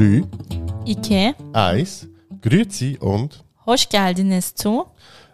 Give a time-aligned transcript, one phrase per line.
[0.00, 0.24] 3,
[0.86, 2.06] İki, 1,
[2.42, 4.86] Grüezi und hoş geldiniz zu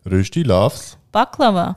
[0.06, 0.96] Rösti Loves.
[1.14, 1.76] Baklava.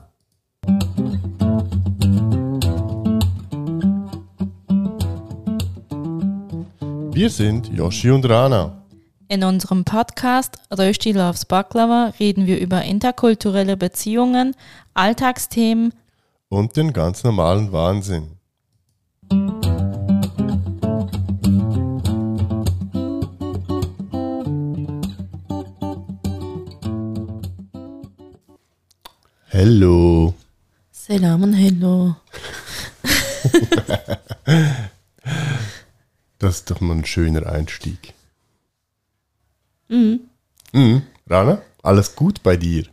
[7.14, 8.72] Wir sind Yoshi und Rana.
[9.28, 14.56] In unserem Podcast Rösti Loves Baklava reden wir über interkulturelle Beziehungen,
[14.96, 15.94] Alltagsthemen,
[16.50, 18.39] Und den ganz normalen Wahnsinn.
[29.62, 30.34] Hello.
[30.90, 32.16] Selam und Hello.
[36.38, 38.14] Das ist doch mal ein schöner Einstieg.
[39.90, 40.22] Mhm.
[41.30, 42.86] Rana, alles gut bei dir?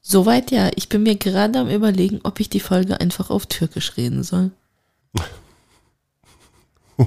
[0.00, 0.70] Soweit ja.
[0.76, 4.50] Ich bin mir gerade am überlegen, ob ich die Folge einfach auf Türkisch reden soll.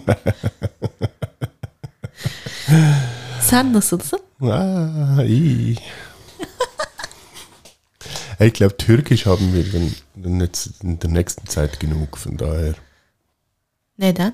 [3.41, 4.19] Sen nasılsın?
[4.41, 5.75] Ah, i.
[8.41, 12.73] Ich glaube, Türkisch haben wir dann, dann jetzt in der nächsten Zeit genug, von daher.
[13.97, 14.33] Neden?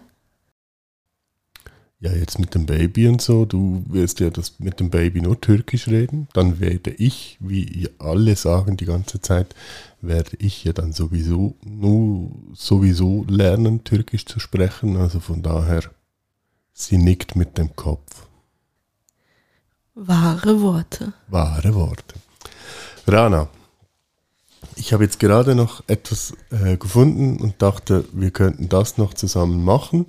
[2.00, 5.42] Ja, jetzt mit dem Baby und so, du wirst ja das mit dem Baby nur
[5.42, 9.56] Türkisch reden, dann werde ich, wie alle sagen die ganze Zeit,
[10.00, 15.82] werde ich ja dann sowieso nur sowieso lernen, Türkisch zu sprechen, also von daher,
[16.72, 18.28] sie nickt mit dem Kopf.
[19.96, 21.14] Wahre Worte.
[21.28, 22.16] Wahre Worte.
[23.08, 23.50] Rana,
[24.76, 29.64] ich habe jetzt gerade noch etwas äh, gefunden und dachte, wir könnten das noch zusammen
[29.64, 30.06] machen,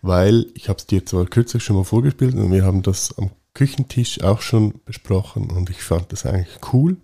[0.00, 3.30] weil ich habe es dir zwar kürzlich schon mal vorgespielt und wir haben das am
[3.54, 6.96] Küchentisch auch schon besprochen und ich fand das eigentlich cool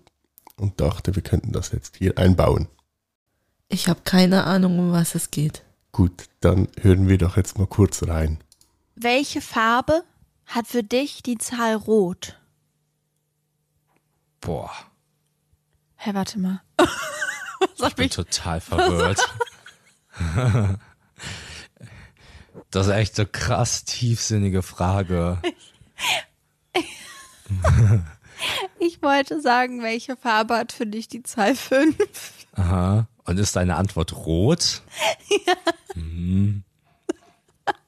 [0.57, 2.67] und dachte, wir könnten das jetzt hier einbauen.
[3.67, 5.63] Ich habe keine Ahnung, um was es geht.
[5.91, 8.39] Gut, dann hören wir doch jetzt mal kurz rein.
[8.95, 10.03] Welche Farbe
[10.45, 12.39] hat für dich die Zahl Rot?
[14.41, 14.71] Boah,
[16.01, 16.61] Hä, warte mal.
[17.87, 18.11] Ich bin ich?
[18.13, 19.19] total verwirrt.
[22.71, 25.41] Das ist echt so krass tiefsinnige Frage.
[28.79, 31.95] Ich wollte sagen, welche Farbe hat für dich die Zahl 5?
[32.53, 33.07] Aha.
[33.25, 34.81] Und ist deine Antwort rot?
[35.45, 35.55] Ja.
[35.95, 36.63] Mhm.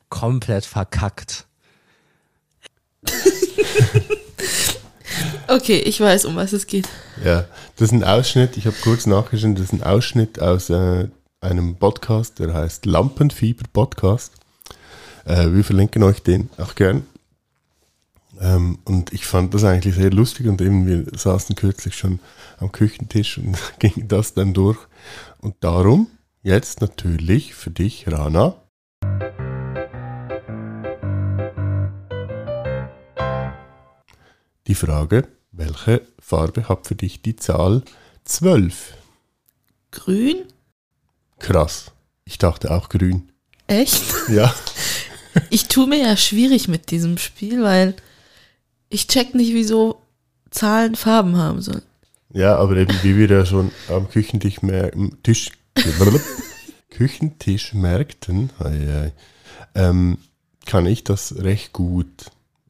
[0.10, 1.48] Komplett verkackt.
[5.48, 6.88] Okay, ich weiß, um was es geht.
[7.24, 7.46] Ja,
[7.76, 11.08] das ist ein Ausschnitt, ich habe kurz nachgeschaut, das ist ein Ausschnitt aus äh,
[11.42, 14.34] einem Podcast, der heißt Lampenfieber Podcast.
[15.26, 17.06] Äh, wir verlinken euch den auch gern.
[18.40, 22.20] Ähm, und ich fand das eigentlich sehr lustig und eben wir saßen kürzlich schon
[22.60, 24.80] am Küchentisch und ging das dann durch.
[25.40, 26.08] Und darum
[26.44, 28.56] jetzt natürlich für dich, Rana.
[34.68, 37.84] Die Frage, welche Farbe hat für dich die Zahl
[38.26, 38.94] 12?
[39.90, 40.44] Grün?
[41.40, 41.92] Krass.
[42.26, 43.32] Ich dachte auch grün.
[43.68, 44.04] Echt?
[44.30, 44.54] Ja.
[45.50, 47.96] Ich tue mir ja schwierig mit diesem Spiel, weil
[48.90, 50.02] ich check nicht, wieso
[50.50, 51.84] Zahlen Farben haben sollen.
[52.34, 54.92] Ja, aber eben wie wir ja schon am Küchentisch, mer
[55.24, 55.52] Tisch,
[56.90, 59.14] Küchentisch merkten, ei, ei,
[59.74, 60.18] ähm,
[60.66, 62.26] kann ich das recht gut,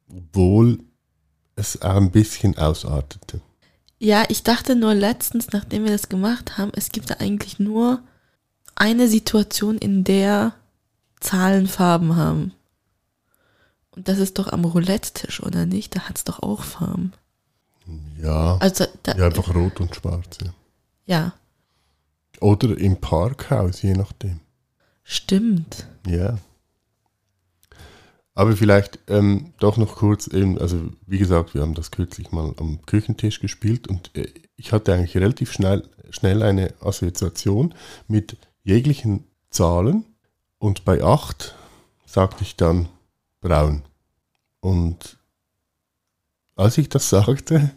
[0.08, 0.78] obwohl
[1.56, 3.40] es auch ein bisschen ausartete.
[3.98, 8.00] Ja, ich dachte nur letztens, nachdem wir das gemacht haben, es gibt da eigentlich nur
[8.74, 10.54] eine Situation, in der
[11.20, 12.52] Zahlen Farben haben.
[13.94, 15.94] Und das ist doch am Roulette-Tisch, oder nicht?
[15.94, 17.12] Da hat es doch auch Farben.
[18.20, 20.38] Ja, Also, da, ja einfach rot und schwarz.
[20.42, 20.52] Ja.
[21.06, 21.32] ja,
[22.40, 24.40] Oder im Parkhaus, je nachdem.
[25.04, 25.86] stimmt.
[26.06, 26.38] Ja.
[28.34, 32.54] Aber vielleicht ähm, doch noch kurz, eben, also wie gesagt, wir haben das kürzlich mal
[32.56, 37.74] am Küchentisch gespielt und äh, ich hatte eigentlich relativ schnell, schnell eine Assoziation
[38.08, 40.04] mit jeglichen Zahlen
[40.58, 41.54] und bei 8
[42.06, 42.88] sagte ich dann
[43.40, 43.82] braun.
[44.60, 45.18] Und
[46.56, 47.70] als ich das sagte,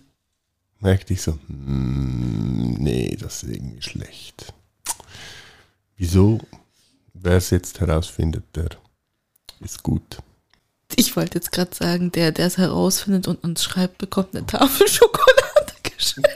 [0.80, 4.54] merkte ich so, "Hm, nee, das ist irgendwie schlecht.
[5.98, 6.40] Wieso?
[7.13, 8.69] Wer es jetzt herausfindet, der
[9.62, 10.19] ist gut.
[10.95, 14.88] Ich wollte jetzt gerade sagen, der, der es herausfindet und uns schreibt, bekommt eine Tafel
[14.89, 16.30] Schokolade geschenkt.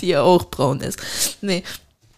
[0.00, 0.98] Die ja auch braun ist.
[1.40, 1.62] Nee,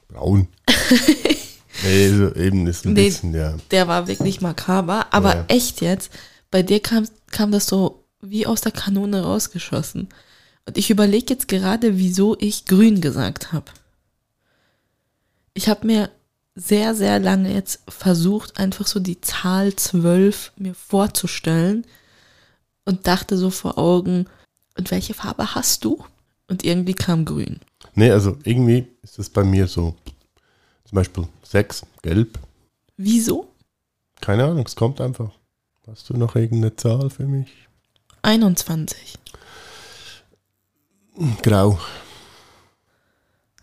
[0.08, 0.48] Braun.
[1.82, 3.08] nee, so eben ist ein Nee.
[3.08, 3.54] bisschen, ja.
[3.70, 5.06] der war wirklich makaber.
[5.12, 5.44] Aber Ja.
[5.48, 6.10] echt jetzt,
[6.50, 10.08] bei dir kam, kam das so wie aus der Kanone rausgeschossen.
[10.64, 13.66] Und ich überlege jetzt gerade, wieso ich grün gesagt habe.
[15.54, 16.10] Ich habe mir
[16.56, 21.86] sehr, sehr lange jetzt versucht, einfach so die Zahl 12 mir vorzustellen
[22.84, 24.26] und dachte so vor Augen,
[24.76, 26.04] und welche Farbe hast du?
[26.48, 27.60] Und irgendwie kam grün.
[27.94, 29.94] Nee, also irgendwie ist es bei mir so.
[30.84, 32.38] Zum Beispiel 6, gelb.
[32.96, 33.52] Wieso?
[34.20, 35.30] Keine Ahnung, es kommt einfach.
[35.86, 37.48] Hast du noch irgendeine Zahl für mich?
[38.22, 39.18] 21.
[41.42, 41.78] Grau.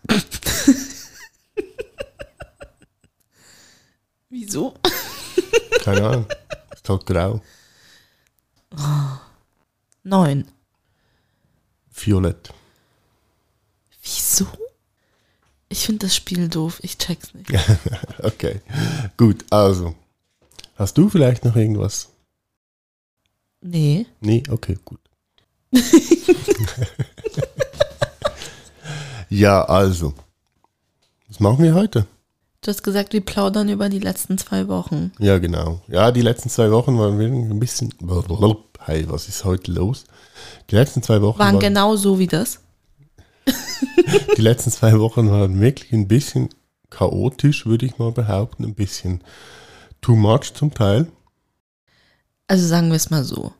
[4.46, 4.74] Wieso?
[5.82, 6.26] Keine Ahnung.
[6.74, 7.40] Ist halt grau.
[10.02, 10.48] 9.
[11.94, 12.52] Violett.
[14.02, 14.46] Wieso?
[15.70, 16.78] Ich finde das Spiel doof.
[16.82, 17.50] Ich check's nicht.
[18.22, 18.60] Okay.
[19.16, 19.94] Gut, also.
[20.76, 22.10] Hast du vielleicht noch irgendwas?
[23.62, 24.06] Nee.
[24.20, 25.00] Nee, okay, gut.
[29.30, 30.12] ja, also.
[31.28, 32.06] Was machen wir heute?
[32.64, 35.12] Du hast gesagt, wir plaudern über die letzten zwei Wochen.
[35.18, 35.82] Ja, genau.
[35.86, 37.92] Ja, die letzten zwei Wochen waren wir ein bisschen.
[38.78, 40.04] Hey, was ist heute los?
[40.70, 42.60] Die letzten zwei Wochen Waren genau so wie das.
[44.38, 46.48] die letzten zwei Wochen waren wirklich ein bisschen
[46.88, 48.64] chaotisch, würde ich mal behaupten.
[48.64, 49.22] Ein bisschen
[50.00, 51.12] too much zum Teil.
[52.48, 53.52] Also sagen wir es mal so.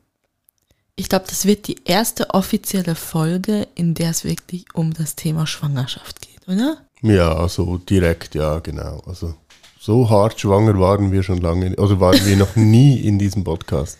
[0.96, 5.46] Ich glaube, das wird die erste offizielle Folge, in der es wirklich um das Thema
[5.46, 6.78] Schwangerschaft geht, oder?
[7.04, 9.02] Ja, also direkt, ja, genau.
[9.06, 9.34] Also
[9.78, 13.98] so hart schwanger waren wir schon lange, also waren wir noch nie in diesem Podcast.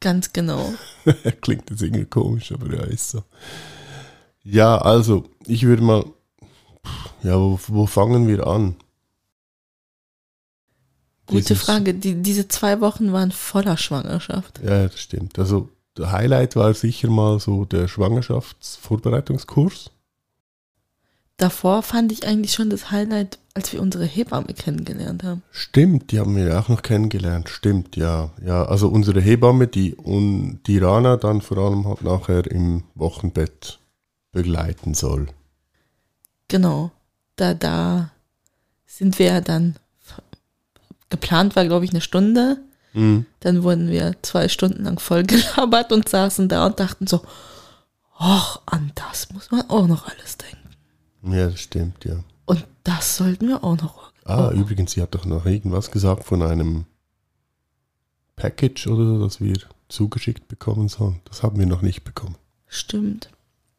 [0.00, 0.72] Ganz genau.
[1.40, 3.22] Klingt jetzt irgendwie komisch, aber ja, ist so.
[4.44, 6.04] Ja, also, ich würde mal,
[7.22, 8.76] ja, wo, wo fangen wir an?
[11.26, 11.94] Gute Dieses- Frage.
[11.94, 14.60] Die, diese zwei Wochen waren voller Schwangerschaft.
[14.62, 15.36] Ja, das stimmt.
[15.38, 19.90] Also, der Highlight war sicher mal so der Schwangerschaftsvorbereitungskurs.
[21.36, 25.42] Davor fand ich eigentlich schon das Highlight, als wir unsere Hebamme kennengelernt haben.
[25.50, 27.48] Stimmt, die haben wir ja auch noch kennengelernt.
[27.48, 28.30] Stimmt, ja.
[28.44, 33.80] Ja, also unsere Hebamme, die, und die Rana dann vor allem halt nachher im Wochenbett
[34.30, 35.26] begleiten soll.
[36.48, 36.92] Genau.
[37.36, 38.10] Da, da
[38.86, 39.74] sind wir ja dann,
[41.10, 42.58] geplant war, glaube ich, eine Stunde.
[42.92, 43.26] Mhm.
[43.40, 47.22] Dann wurden wir zwei Stunden lang voll gelabert und saßen da und dachten so,
[48.16, 50.63] ach, an das muss man auch noch alles denken.
[51.26, 52.22] Ja, das stimmt, ja.
[52.46, 54.12] Und das sollten wir auch noch.
[54.24, 54.52] Ah, Oh.
[54.52, 56.84] übrigens, sie hat doch noch irgendwas gesagt von einem
[58.36, 59.56] Package oder so, das wir
[59.88, 61.20] zugeschickt bekommen sollen.
[61.24, 62.36] Das haben wir noch nicht bekommen.
[62.66, 63.30] Stimmt.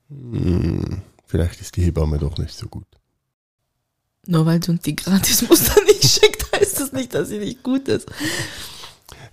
[0.10, 2.86] Hm, vielleicht ist die Hebamme doch nicht so gut.
[4.28, 7.88] Nur weil sie uns die Gratismuster nicht schickt, heißt das nicht, dass sie nicht gut
[7.88, 8.08] ist.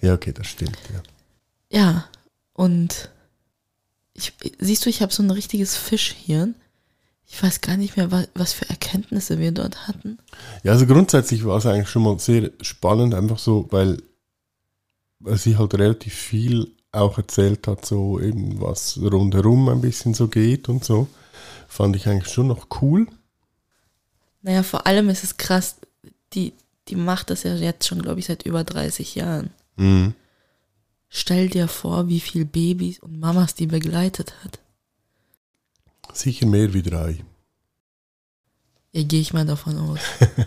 [0.00, 1.02] Ja, okay, das stimmt, ja.
[1.70, 2.04] Ja,
[2.52, 3.10] und
[4.14, 6.54] ich, siehst du, ich habe so ein richtiges Fischhirn.
[7.34, 10.18] Ich weiß gar nicht mehr, was, was für Erkenntnisse wir dort hatten.
[10.64, 14.02] Ja, also grundsätzlich war es eigentlich schon mal sehr spannend, einfach so, weil,
[15.18, 20.28] weil sie halt relativ viel auch erzählt hat, so eben was rundherum ein bisschen so
[20.28, 21.08] geht und so.
[21.68, 23.06] Fand ich eigentlich schon noch cool.
[24.42, 25.76] Naja, vor allem ist es krass,
[26.34, 26.52] die,
[26.88, 29.48] die macht das ja jetzt schon, glaube ich, seit über 30 Jahren.
[29.76, 30.14] Mhm.
[31.08, 34.58] Stell dir vor, wie viel Babys und Mamas die begleitet hat.
[36.12, 37.24] Sicher mehr wie drei.
[38.92, 40.00] Ja, gehe ich mal davon aus.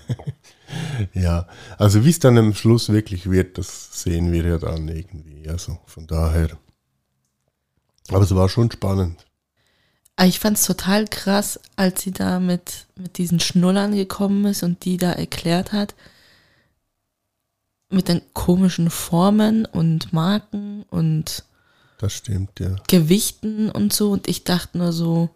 [1.13, 1.47] Ja,
[1.77, 5.47] also wie es dann am Schluss wirklich wird, das sehen wir ja dann irgendwie.
[5.49, 6.57] Also von daher.
[8.09, 9.25] Aber es war schon spannend.
[10.15, 14.63] Aber ich fand es total krass, als sie da mit, mit diesen Schnullern gekommen ist
[14.63, 15.95] und die da erklärt hat,
[17.89, 21.43] mit den komischen Formen und Marken und
[21.99, 22.75] Das stimmt, ja.
[22.87, 24.11] Gewichten und so.
[24.11, 25.29] Und ich dachte nur so,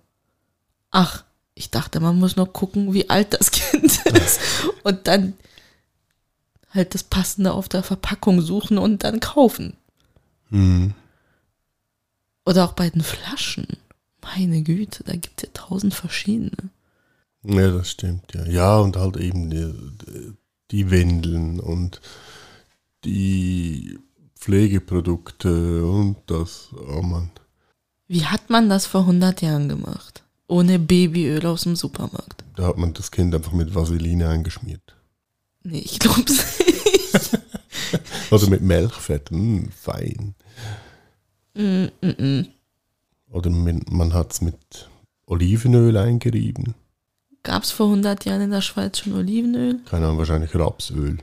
[0.91, 1.23] ach,
[1.55, 4.39] ich dachte, man muss nur gucken, wie alt das Kind ist.
[4.83, 5.33] Und dann
[6.71, 9.75] halt das Passende auf der Verpackung suchen und dann kaufen.
[10.49, 10.93] Mhm.
[12.45, 13.67] Oder auch bei den Flaschen.
[14.21, 16.69] Meine Güte, da gibt es ja tausend verschiedene.
[17.43, 18.45] Ja, das stimmt, ja.
[18.45, 19.73] Ja, und halt eben die,
[20.71, 22.01] die Windeln und
[23.05, 23.97] die
[24.35, 27.31] Pflegeprodukte und das, oh Mann.
[28.07, 30.23] Wie hat man das vor 100 Jahren gemacht?
[30.49, 32.43] Ohne Babyöl aus dem Supermarkt.
[32.55, 34.95] Da hat man das Kind einfach mit Vaseline eingeschmiert.
[35.63, 37.39] Nee, ich glaub's nicht.
[38.31, 40.33] Oder mit Milchfett, mm, fein.
[41.53, 42.47] mm, mm.
[43.31, 44.89] Oder mit, man hat es mit
[45.27, 46.73] Olivenöl eingerieben.
[47.43, 49.79] Gab's vor 100 Jahren in der Schweiz schon Olivenöl?
[49.85, 51.19] Keine Ahnung, wahrscheinlich Rapsöl.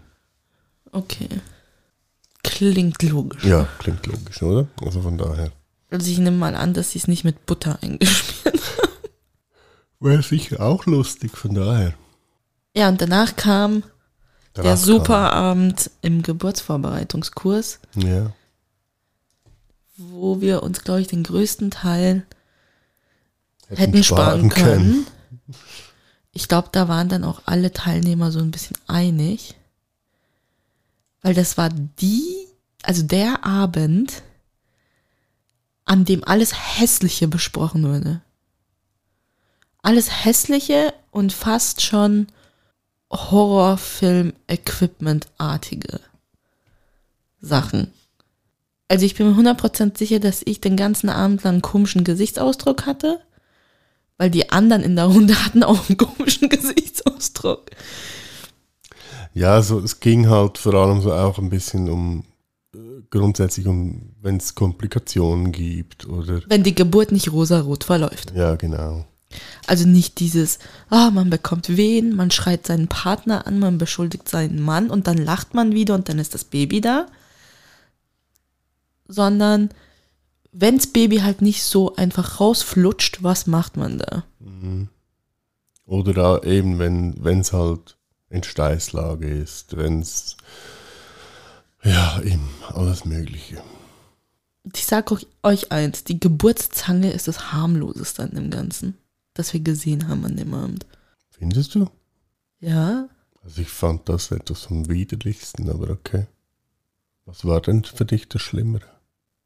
[0.92, 1.28] Okay.
[2.44, 3.44] Klingt logisch.
[3.44, 4.68] Ja, klingt logisch, oder?
[4.84, 5.50] Also von daher.
[5.90, 8.60] Also ich nehme mal an, dass sie es nicht mit Butter eingeschmiert
[10.00, 11.94] Wäre sicher auch lustig, von daher.
[12.74, 13.82] Ja, und danach kam
[14.54, 17.80] Der Darauf Superabend im Geburtsvorbereitungskurs.
[17.94, 18.32] Ja.
[19.96, 22.26] wo wir uns, glaube ich, den größten Teil
[23.68, 25.06] hätten sparen können.
[26.32, 29.54] Ich glaube, da waren dann auch alle Teilnehmer so ein bisschen einig.
[31.22, 32.46] Weil das war die,
[32.82, 34.22] also der Abend,
[35.86, 38.20] an dem alles Hässliche besprochen wurde.
[39.86, 42.26] Alles Hässliche und fast schon
[43.12, 46.00] Horrorfilm-Equipment-artige
[47.40, 47.92] Sachen.
[48.88, 52.84] Also ich bin mir 100% sicher, dass ich den ganzen Abend lang einen komischen Gesichtsausdruck
[52.84, 53.20] hatte,
[54.18, 57.70] weil die anderen in der Runde hatten auch einen komischen Gesichtsausdruck.
[59.34, 62.24] Ja, so, es ging halt vor allem so auch ein bisschen um
[62.74, 62.78] äh,
[63.08, 68.32] grundsätzlich um, wenn es Komplikationen gibt oder Wenn die Geburt nicht rosarot verläuft.
[68.34, 69.04] ja, genau.
[69.66, 74.60] Also nicht dieses, ah, man bekommt Wehen, man schreit seinen Partner an, man beschuldigt seinen
[74.60, 77.06] Mann und dann lacht man wieder und dann ist das Baby da.
[79.08, 79.70] Sondern
[80.52, 84.24] wenns Baby halt nicht so einfach rausflutscht, was macht man da?
[85.84, 87.96] Oder da eben, wenn es halt
[88.30, 90.36] in Steißlage ist, wenn es
[91.86, 93.62] ja, eben alles Mögliche.
[94.74, 98.98] Ich sage euch, euch eins, die Geburtszange ist das harmloseste an dem Ganzen,
[99.38, 100.86] das wir gesehen haben an dem Abend.
[101.30, 101.88] Findest du?
[102.60, 103.08] Ja,
[103.44, 106.26] Also ich fand das etwas vom widerlichsten, aber okay.
[107.26, 108.84] Was war denn für dich das Schlimmere?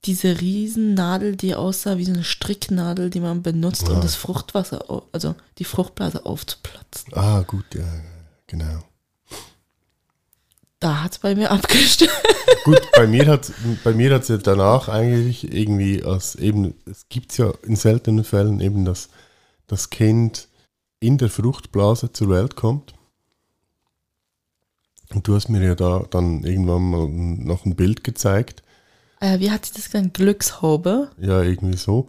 [0.07, 4.01] diese Riesennadel, die aussah wie so eine Stricknadel, die man benutzt, um Ja.
[4.01, 7.13] das Fruchtwasser, also die Fruchtblase aufzuplatzen.
[7.13, 7.85] Ah, gut, ja,
[8.47, 8.83] genau.
[10.79, 12.11] Da hat es bei mir abgestellt.
[12.65, 13.53] Gut, bei mir hat
[13.85, 18.61] bei mir hat's ja danach eigentlich irgendwie als eben, es gibt ja in seltenen Fällen
[18.61, 19.11] eben, dass
[19.71, 20.49] das Kind
[20.99, 22.95] in der Fruchtblase zur Welt kommt.
[25.13, 28.63] Und du hast mir ja da dann irgendwann mal noch ein Bild gezeigt.
[29.21, 30.15] Äh, wie hat sich das genannt?
[30.15, 31.11] Glückshaube.
[31.19, 32.09] Ja, irgendwie so.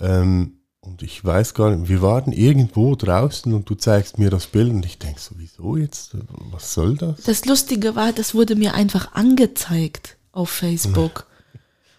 [0.00, 4.46] Ähm, und ich weiß gar nicht, wir waren irgendwo draußen und du zeigst mir das
[4.46, 6.16] Bild und ich denke so, wieso jetzt?
[6.50, 7.22] Was soll das?
[7.22, 11.26] Das Lustige war, das wurde mir einfach angezeigt auf Facebook.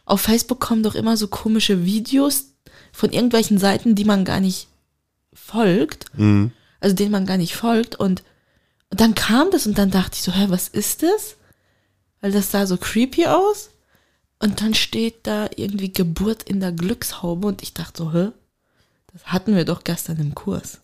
[0.07, 2.51] Auf Facebook kommen doch immer so komische Videos
[2.91, 4.67] von irgendwelchen Seiten, die man gar nicht
[5.45, 6.05] folgt.
[6.17, 6.51] Mhm.
[6.79, 7.95] Also denen man gar nicht folgt.
[7.95, 8.23] Und,
[8.89, 11.37] und dann kam das und dann dachte ich so, hä, was ist das?
[12.21, 13.69] Weil das sah so creepy aus.
[14.39, 18.31] Und dann steht da irgendwie Geburt in der Glückshaube und ich dachte so, hä?
[19.13, 20.81] Das hatten wir doch gestern im Kurs.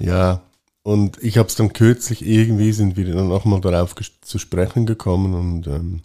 [0.00, 0.42] Ja,
[0.82, 4.86] und ich habe es dann kürzlich irgendwie sind wir dann auch mal darauf zu sprechen
[4.86, 6.02] gekommen und ähm,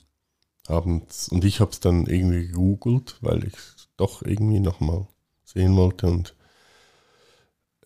[0.67, 5.07] haben's, und ich habe es dann irgendwie gegoogelt, weil ich es doch irgendwie nochmal
[5.43, 6.34] sehen wollte und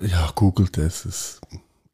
[0.02, 1.06] ja, googelt es.
[1.06, 1.42] es.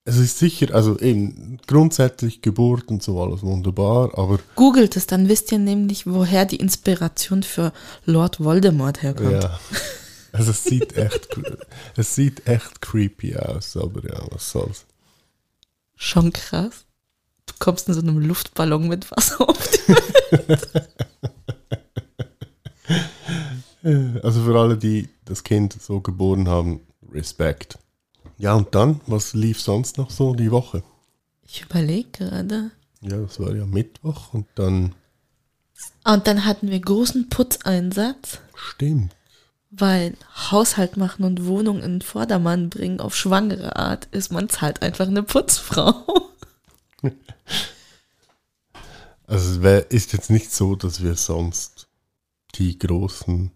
[0.07, 5.27] Es ist sicher, also eben grundsätzlich Geburt und so alles wunderbar, aber Googelt es, dann
[5.27, 7.73] wisst ihr nämlich, woher die Inspiration für
[8.05, 9.43] Lord Voldemort herkommt.
[9.43, 9.59] ja,
[10.31, 11.29] also es sieht echt,
[11.95, 14.85] es sieht echt creepy aus, aber ja, was soll's.
[15.95, 16.85] Schon krass.
[17.47, 19.57] Du kommst in so einem Luftballon mit Wasser auf.
[19.87, 19.95] Die
[24.23, 26.79] Also für alle, die das Kind so geboren haben,
[27.11, 27.77] Respekt.
[28.37, 30.83] Ja, und dann, was lief sonst noch so die Woche?
[31.47, 32.71] ich überlege gerade.
[33.01, 34.95] Ja, das war ja Mittwoch und dann
[36.03, 39.15] Und dann hatten wir großen Putzeinsatz, stimmt.
[39.69, 40.17] weil
[40.51, 45.07] Haushalt machen und Wohnung in den Vordermann bringen auf schwangere Art ist, man zahlt einfach
[45.07, 45.93] eine Putzfrau.
[49.27, 51.87] Also es ist jetzt nicht so, dass wir sonst
[52.55, 53.49] die großen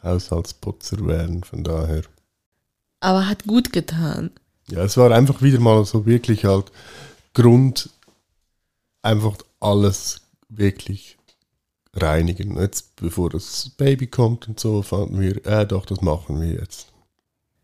[0.00, 2.02] Haushaltsputzer wären, von daher.
[3.00, 4.30] Aber hat gut getan.
[4.68, 6.72] Ja, es war einfach wieder mal so wirklich halt
[7.34, 7.90] Grund,
[9.02, 11.18] einfach alles wirklich
[11.94, 12.58] reinigen.
[12.58, 16.88] Jetzt, bevor das Baby kommt und so, fanden wir, äh, doch, das machen wir jetzt.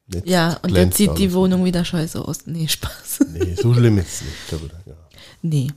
[0.06, 1.32] Jetzt Ja, und jetzt sieht die.
[1.32, 2.46] Wohnung wieder scheiße aus.
[2.46, 3.20] Nee, Spaß.
[3.32, 4.96] Nee, so schlimm ist es nicht, aber ja.
[5.42, 5.68] Nee.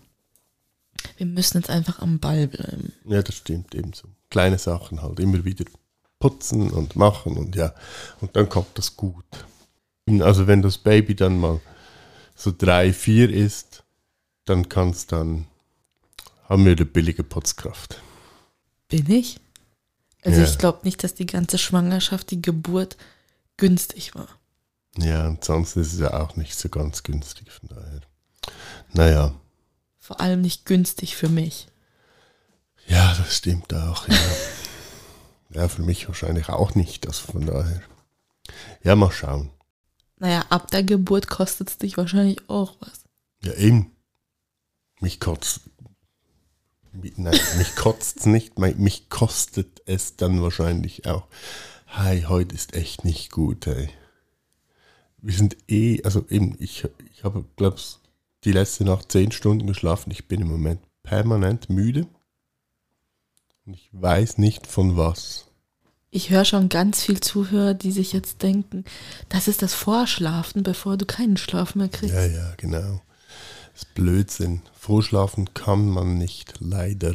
[1.15, 2.93] Wir müssen jetzt einfach am Ball bleiben.
[3.05, 4.09] Ja, das stimmt ebenso.
[4.29, 5.65] Kleine Sachen halt, immer wieder
[6.19, 7.73] putzen und machen und ja,
[8.21, 9.25] und dann kommt das gut.
[10.21, 11.59] Also wenn das Baby dann mal
[12.35, 13.83] so drei, vier ist,
[14.45, 15.47] dann kann es dann,
[16.47, 18.01] haben wir eine billige Putzkraft.
[18.87, 19.39] Bin ich?
[20.23, 20.47] Also Ja.
[20.47, 22.97] ich glaube nicht, dass die ganze Schwangerschaft, die Geburt
[23.57, 24.27] günstig war.
[24.97, 28.01] Ja, und sonst ist es ja auch nicht so ganz günstig, von daher.
[28.93, 29.33] Naja,
[29.99, 31.67] Vor allem nicht günstig für mich.
[32.87, 34.15] ja, das stimmt auch, ja.
[35.49, 37.81] ja, für mich wahrscheinlich auch nicht, das von daher.
[38.83, 39.49] Ja, mal schauen.
[40.17, 43.03] Naja, ab der Geburt kostet es dich wahrscheinlich auch was.
[43.43, 43.91] Ja, eben.
[44.99, 45.61] Mich kotzt.
[46.91, 51.27] Nein, mich kotzt nicht, mi- mich kostet es dann wahrscheinlich auch.
[51.87, 53.89] Hi, heute ist echt nicht gut, ey.
[55.19, 57.99] Wir sind eh, also eben, ich, ich habe, glaube ich,
[58.43, 60.09] die letzte Nacht zehn Stunden geschlafen.
[60.11, 62.07] Ich bin im Moment permanent müde.
[63.67, 65.45] Und ich weiß nicht von was.
[66.09, 68.85] Ich höre schon ganz viel Zuhörer, die sich jetzt denken,
[69.27, 72.15] das ist das Vorschlafen, bevor du keinen Schlaf mehr kriegst.
[72.15, 73.01] Ja, ja, genau.
[73.73, 74.61] Das ist Blödsinn.
[74.73, 77.13] Vorschlafen kann man nicht, leider.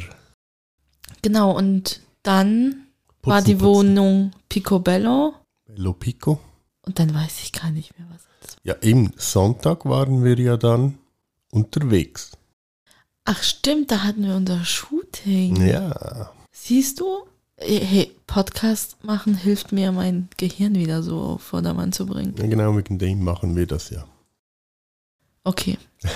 [1.23, 2.85] Genau, und dann
[3.23, 3.65] war Putzen, die putzen.
[3.65, 5.33] Wohnung Picobello
[5.65, 6.39] Bello Pico.
[6.85, 8.61] und dann weiß ich gar nicht mehr, was das war.
[8.63, 10.99] Ja, im Sonntag waren wir ja dann
[11.49, 12.31] unterwegs.
[13.25, 15.55] Ach stimmt, da hatten wir unser Shooting.
[15.65, 16.31] Ja.
[16.55, 17.25] Siehst du?
[17.57, 22.35] Hey, Podcast machen hilft mir, mein Gehirn wieder so auf Vordermann zu bringen.
[22.37, 24.05] ja, genau wegen dem machen wir das ja.
[25.43, 25.77] Okay.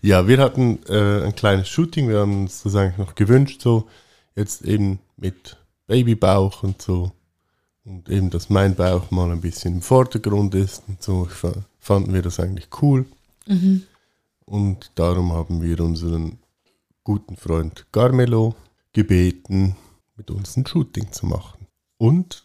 [0.00, 3.88] Ja, wir hatten äh, ein kleines Shooting, wir haben uns das eigentlich noch gewünscht, so
[4.36, 5.56] jetzt eben mit
[5.88, 7.10] Babybauch und so.
[7.84, 11.28] Und eben, dass mein Bauch mal ein bisschen im Vordergrund ist und so.
[11.80, 13.06] Fanden wir das eigentlich cool.
[13.48, 13.82] Mhm.
[14.44, 16.38] Und darum haben wir unseren
[17.02, 18.54] guten Freund Carmelo
[18.96, 19.76] gebeten,
[20.16, 21.66] mit uns ein Shooting zu machen.
[21.98, 22.44] Und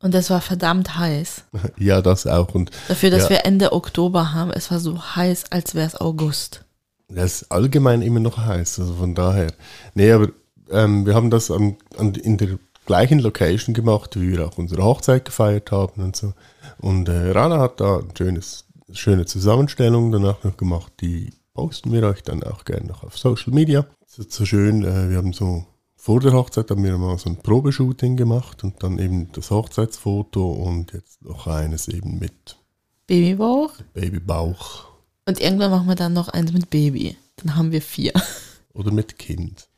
[0.00, 1.44] Und es war verdammt heiß.
[1.78, 2.54] ja, das auch.
[2.54, 3.30] Und Dafür, dass Ja.
[3.30, 6.64] wir Ende Oktober haben, es war so heiß, als wäre es August.
[7.08, 8.80] das ist allgemein immer noch heiß.
[8.80, 9.52] Also von daher.
[9.94, 10.28] Nee, aber
[10.70, 14.82] ähm, wir haben das an, an, in der gleichen Location gemacht, wie wir auch unsere
[14.82, 16.32] Hochzeit gefeiert haben und so.
[16.78, 20.92] Und äh, Rana hat da ein schönes, schöne Zusammenstellung danach noch gemacht.
[21.00, 23.86] Die posten wir euch dann auch gerne noch auf Social Media.
[24.06, 25.64] Es ist so schön, äh, wir haben so
[26.02, 30.50] vor der Hochzeit haben wir mal so ein Probeshooting gemacht und dann eben das Hochzeitsfoto
[30.50, 32.56] und jetzt noch eines eben mit
[33.06, 33.74] Babybauch.
[33.94, 34.86] Babybauch
[35.26, 37.16] Und irgendwann machen wir dann noch eins mit Baby.
[37.36, 38.12] Dann haben wir vier.
[38.72, 39.68] oder mit Kind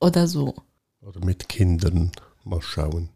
[0.00, 0.54] Oder so.
[1.02, 2.10] oder mit Kindern.
[2.44, 3.10] Mal schauen.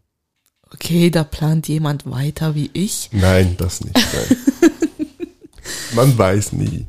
[0.71, 3.09] Okay, da plant jemand weiter wie ich.
[3.11, 3.95] Nein, das nicht.
[3.95, 4.37] Nein.
[5.95, 6.85] Man weiß nie.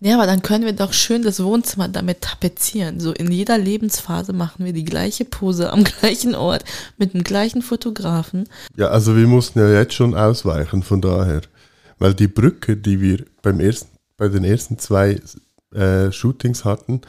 [0.00, 3.00] Ja, aber dann können wir doch schön das Wohnzimmer damit tapezieren.
[3.00, 6.64] So in jeder Lebensphase machen wir die gleiche Pose am gleichen Ort
[6.98, 8.48] mit dem gleichen Fotografen.
[8.76, 11.42] Ja, also wir mussten ja jetzt schon ausweichen, von daher.
[11.98, 15.20] Weil die Brücke, die wir beim ersten, bei den ersten zwei
[15.74, 17.00] äh, Shootings hatten,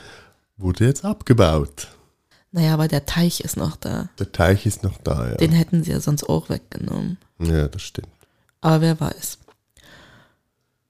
[0.57, 1.89] wurde jetzt abgebaut.
[2.51, 4.09] Naja, aber der Teich ist noch da.
[4.17, 5.35] Der Teich ist noch da, ja.
[5.35, 7.17] Den hätten sie ja sonst auch weggenommen.
[7.39, 8.09] Ja, das stimmt.
[8.61, 9.38] Aber wer weiß.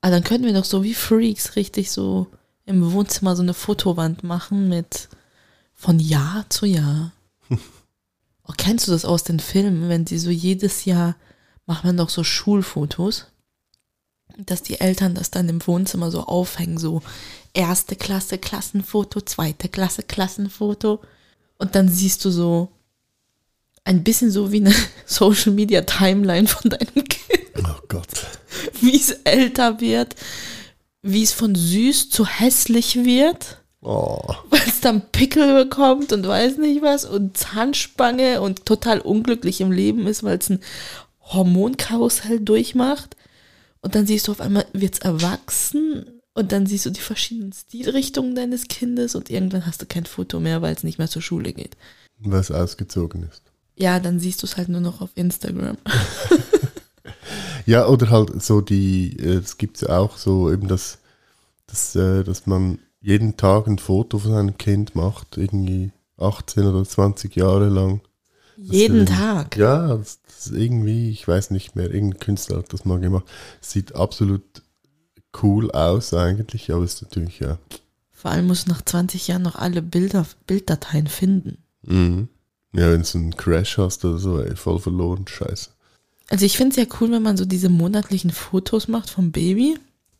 [0.02, 2.28] Aber dann könnten wir doch so wie Freaks richtig so
[2.66, 5.10] im Wohnzimmer so eine Fotowand machen mit
[5.74, 7.12] von Jahr zu Jahr.
[7.50, 11.16] oh, kennst du das aus den Filmen, wenn sie so jedes Jahr
[11.66, 13.28] macht man doch so Schulfotos,
[14.38, 17.02] dass die Eltern das dann im Wohnzimmer so aufhängen, so
[17.54, 21.00] erste Klasse Klassenfoto, zweite Klasse Klassenfoto
[21.58, 22.70] und dann siehst du so
[23.84, 24.74] ein bisschen so wie eine
[25.06, 28.08] Social Media Timeline von deinem Kind Oh Gott.
[28.82, 30.16] wie es älter wird,
[31.02, 34.20] wie es von süß zu hässlich wird, Oh.
[34.50, 39.72] weil es dann Pickel bekommt und weiß nicht was und Zahnspange und total unglücklich im
[39.72, 40.60] Leben ist, weil es ein
[41.22, 43.16] Hormonkarussell durchmacht.
[43.82, 47.54] Und dann siehst du auf einmal, wird es erwachsen und dann siehst du die verschiedenen
[47.54, 51.22] Stilrichtungen deines Kindes und irgendwann hast du kein Foto mehr, weil es nicht mehr zur
[51.22, 51.78] Schule geht.
[52.18, 53.44] Was ausgezogen ist.
[53.78, 55.78] Ja, dann siehst du es halt nur noch auf Instagram.
[57.70, 60.98] Ja, oder halt so die, äh, es gibt ja auch so eben das,
[61.68, 66.84] das äh, dass man jeden Tag ein Foto von seinem Kind macht, irgendwie 18 oder
[66.84, 68.02] 20 Jahre lang.
[68.58, 69.56] Jeden ist- Tag.
[69.56, 73.26] Ja, das, das ist irgendwie, ich weiß nicht mehr, irgendein Künstler hat das mal gemacht.
[73.62, 74.42] Sieht absolut
[75.44, 77.60] cool aus eigentlich, aber ist natürlich, ja.
[78.12, 81.60] Vor allem musst du nach 20 Jahren noch alle Bilder, Bilddateien finden.
[81.84, 82.30] Mhm.
[82.74, 85.70] Ja, wenn du einen Crash hast oder so, ey, voll verloren, scheiße.
[86.30, 89.78] Also ich finde es ja cool, wenn man so diese monatlichen Fotos macht vom Baby.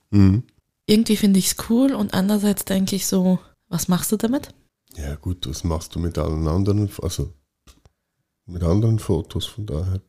[0.10, 0.44] Mhm.
[0.88, 4.50] Irgendwie finde ich es cool und andererseits denke ich so, was machst du damit?
[4.96, 7.32] Ja gut, was machst du mit allen anderen, also
[8.48, 10.02] mit anderen Fotos von daher?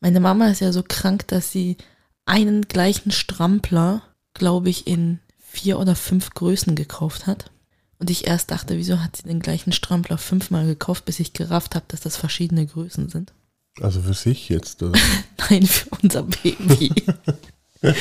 [0.00, 1.76] Meine Mama ist ja so krank, dass sie
[2.24, 4.02] einen gleichen Strampler,
[4.34, 7.50] glaube ich, in vier oder fünf Größen gekauft hat.
[7.98, 11.74] Und ich erst dachte, wieso hat sie den gleichen Strampler fünfmal gekauft, bis ich gerafft
[11.74, 13.32] habe, dass das verschiedene Größen sind.
[13.80, 14.98] Also für sich jetzt, oder?
[15.50, 16.92] Nein, für unser Baby.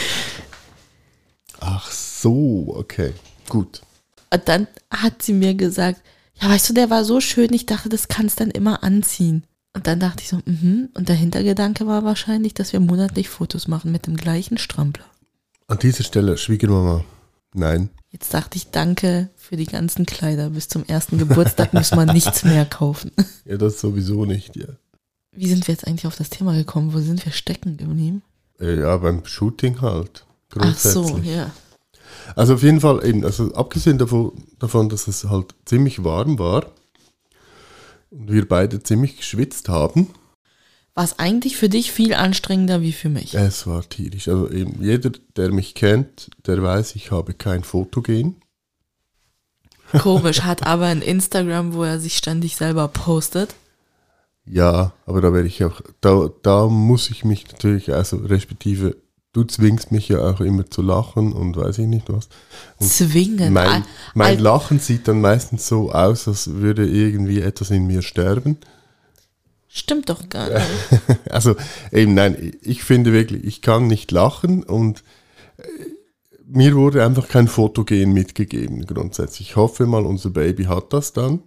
[1.60, 3.13] Ach so, okay,
[3.47, 3.82] gut.
[4.32, 6.01] Und dann hat sie mir gesagt,
[6.41, 9.43] ja, weißt du, der war so schön, ich dachte, das kannst dann immer anziehen.
[9.73, 10.89] Und dann dachte ich so, mhm.
[10.93, 15.05] Und der Hintergedanke war wahrscheinlich, dass wir monatlich Fotos machen mit dem gleichen Strampler.
[15.67, 17.03] An dieser Stelle, Schwiegermama,
[17.53, 17.89] nein.
[18.10, 20.49] Jetzt dachte ich, danke für die ganzen Kleider.
[20.49, 23.12] Bis zum ersten Geburtstag muss man nichts mehr kaufen.
[23.45, 24.67] Ja, das sowieso nicht, ja.
[25.31, 26.93] Wie sind wir jetzt eigentlich auf das Thema gekommen?
[26.93, 28.21] Wo sind wir stecken geblieben?
[28.59, 30.25] Äh, Ja, beim Shooting halt.
[30.49, 30.93] Ach Grundsätzlich.
[31.07, 31.51] so, ja.
[32.35, 36.65] Also auf jeden Fall eben, also abgesehen davon, davon, dass es halt ziemlich warm war
[38.09, 40.07] und wir beide ziemlich geschwitzt haben,
[40.95, 43.35] War es eigentlich für dich viel anstrengender wie für mich?
[43.35, 44.27] es war tierisch.
[44.27, 48.41] Also eben jeder, der mich kennt, der weiß, ich habe kein Fotogen.
[49.99, 53.55] Komisch, hat aber ein Instagram, wo er sich ständig selber postet.
[54.51, 58.97] Ja, aber da werde ich auch, da, da muss ich mich natürlich, also respektive,
[59.31, 62.29] du zwingst mich ja auch immer zu lachen und weiß ich nicht was.
[62.79, 63.53] Und Zwingen.
[63.53, 63.85] Mein,
[64.15, 68.57] mein al- Lachen sieht dann meistens so aus, als würde irgendwie etwas in mir sterben.
[69.67, 70.65] Stimmt doch gar nicht.
[71.29, 71.55] Also
[71.91, 75.03] eben nein, ich finde wirklich, ich kann nicht lachen und
[75.57, 75.63] äh,
[76.47, 79.49] mir wurde einfach kein Fotogen mitgegeben grundsätzlich.
[79.51, 81.43] Ich hoffe mal, unser Baby hat das dann.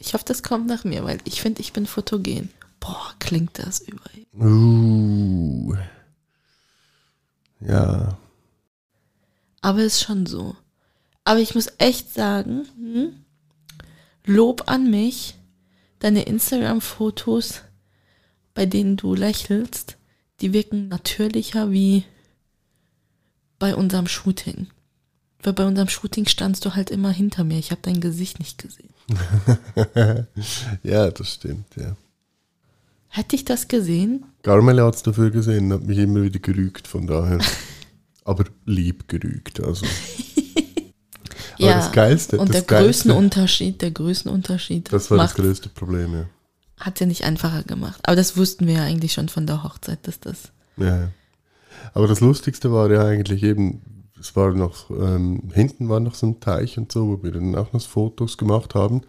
[0.00, 2.50] Ich hoffe, das kommt nach mir, weil ich finde, ich bin fotogen.
[2.78, 4.26] Boah, klingt das überall.
[4.40, 5.74] Uh.
[7.60, 8.16] Ja,
[9.60, 10.54] Aber ist schon so.
[11.24, 13.24] Aber ich muss echt sagen, hm,
[14.24, 15.34] Lob an mich,
[15.98, 17.62] deine Instagram-Fotos,
[18.54, 19.96] bei denen du lächelst,
[20.40, 22.04] die wirken natürlicher wie
[23.58, 24.68] bei unserem Shooting.
[25.42, 27.58] Weil bei unserem Shooting standst du halt immer hinter mir.
[27.58, 28.94] Ich habe dein Gesicht nicht gesehen.
[30.82, 31.96] ja, das stimmt, ja.
[33.08, 34.26] Hätte ich das gesehen?
[34.42, 37.38] Carmela hat es dafür gesehen, hat mich immer wieder gerügt, von daher.
[38.24, 39.86] Aber lieb gerügt, also.
[41.60, 46.14] Aber das Geilste, Und das der Geilste, Größenunterschied, der Größenunterschied das war das größte Problem,
[46.14, 46.24] ja.
[46.78, 48.00] hat ja nicht einfacher gemacht.
[48.04, 50.52] Aber das wussten wir ja eigentlich schon von der Hochzeit, dass das.
[50.76, 51.08] Ja, ja.
[51.94, 53.80] Aber das Lustigste war ja eigentlich eben,
[54.20, 57.54] es war noch, ähm, hinten war noch so ein Teich und so, wo wir dann
[57.54, 59.02] auch noch Fotos gemacht haben.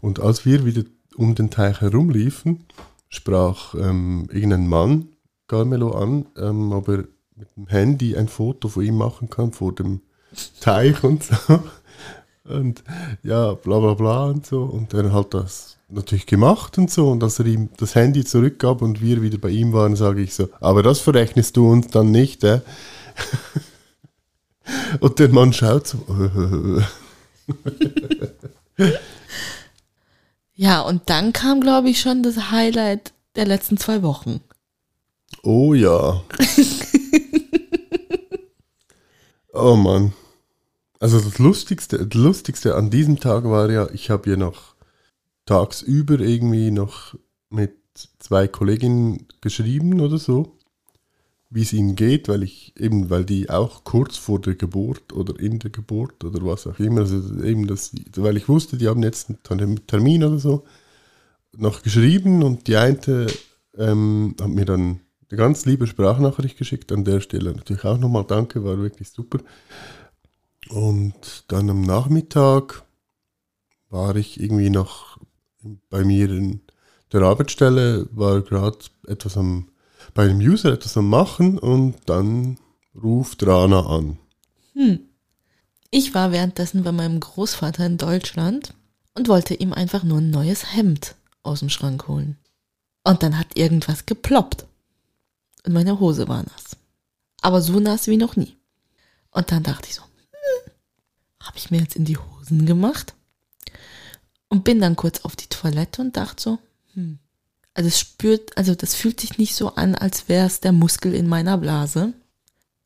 [0.00, 0.82] Und als wir wieder
[1.16, 2.64] um den Teich herumliefen,
[3.08, 5.08] sprach ähm, irgendein Mann
[5.48, 7.04] Carmelo an, ähm, ob er
[7.36, 10.00] mit dem Handy ein Foto von ihm machen kann vor dem
[10.60, 11.60] Teich und so.
[12.44, 12.82] Und
[13.22, 14.62] ja, bla bla bla und so.
[14.62, 17.10] Und er hat das natürlich gemacht und so.
[17.10, 20.34] Und als er ihm das Handy zurückgab und wir wieder bei ihm waren, sage ich
[20.34, 22.60] so, aber das verrechnest du uns dann nicht, äh?
[25.00, 25.98] Und der Mann schaut so,
[30.54, 34.40] Ja, und dann kam, glaube ich, schon das Highlight der letzten zwei Wochen.
[35.42, 36.22] oh ja.
[39.52, 40.12] oh Mann.
[41.00, 44.74] Also das Lustigste, das Lustigste an diesem Tag war ja, ich habe ja noch
[45.46, 47.16] tagsüber irgendwie noch
[47.50, 47.74] mit
[48.20, 50.56] zwei Kolleginnen geschrieben oder so,
[51.52, 55.38] wie es ihnen geht, weil ich eben, weil die auch kurz vor der Geburt oder
[55.38, 59.02] in der Geburt oder was auch immer, also eben das, weil ich wusste, die haben
[59.02, 60.64] jetzt einen Termin oder so,
[61.54, 63.26] noch geschrieben und die eine
[63.76, 68.24] ähm, hat mir dann eine ganz liebe Sprachnachricht geschickt, an der Stelle natürlich auch nochmal
[68.26, 69.38] danke, war wirklich super.
[70.70, 72.82] Und dann am Nachmittag
[73.90, 75.18] war ich irgendwie noch
[75.90, 76.60] bei mir in
[77.12, 79.68] der Arbeitsstelle, war gerade etwas am,
[80.14, 82.58] bei einem User etwas am Machen und dann
[82.94, 84.18] ruft Rana an.
[84.74, 85.00] Hm.
[85.90, 88.74] Ich war währenddessen bei meinem Großvater in Deutschland
[89.14, 92.38] und wollte ihm einfach nur ein neues Hemd aus dem Schrank holen.
[93.04, 94.66] Und dann hat irgendwas geploppt.
[95.66, 96.76] Und meine Hose war nass.
[97.40, 98.56] Aber so nass wie noch nie.
[99.30, 100.72] Und dann dachte ich so, hm,
[101.40, 103.14] habe ich mir jetzt in die Hosen gemacht?
[104.48, 106.58] Und bin dann kurz auf die Toilette und dachte so,
[106.94, 107.18] hm.
[107.74, 111.14] Also es spürt, also das fühlt sich nicht so an, als wäre es der Muskel
[111.14, 112.12] in meiner Blase.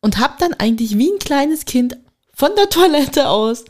[0.01, 1.97] Und hab dann eigentlich wie ein kleines Kind
[2.33, 3.65] von der Toilette aus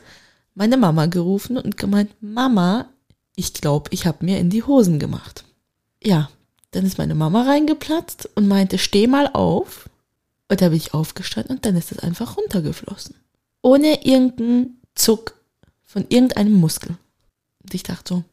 [0.53, 2.89] meine Mama gerufen und gemeint, Mama,
[3.35, 5.43] ich glaube, ich habe mir in die Hosen gemacht.
[6.03, 6.29] Ja,
[6.71, 9.89] dann ist meine Mama reingeplatzt und meinte, steh mal auf.
[10.49, 13.15] Und da bin ich aufgestanden und dann ist es einfach runtergeflossen.
[13.61, 15.35] Ohne irgendeinen Zuck
[15.85, 16.97] von irgendeinem Muskel.
[17.63, 18.23] Und ich dachte so,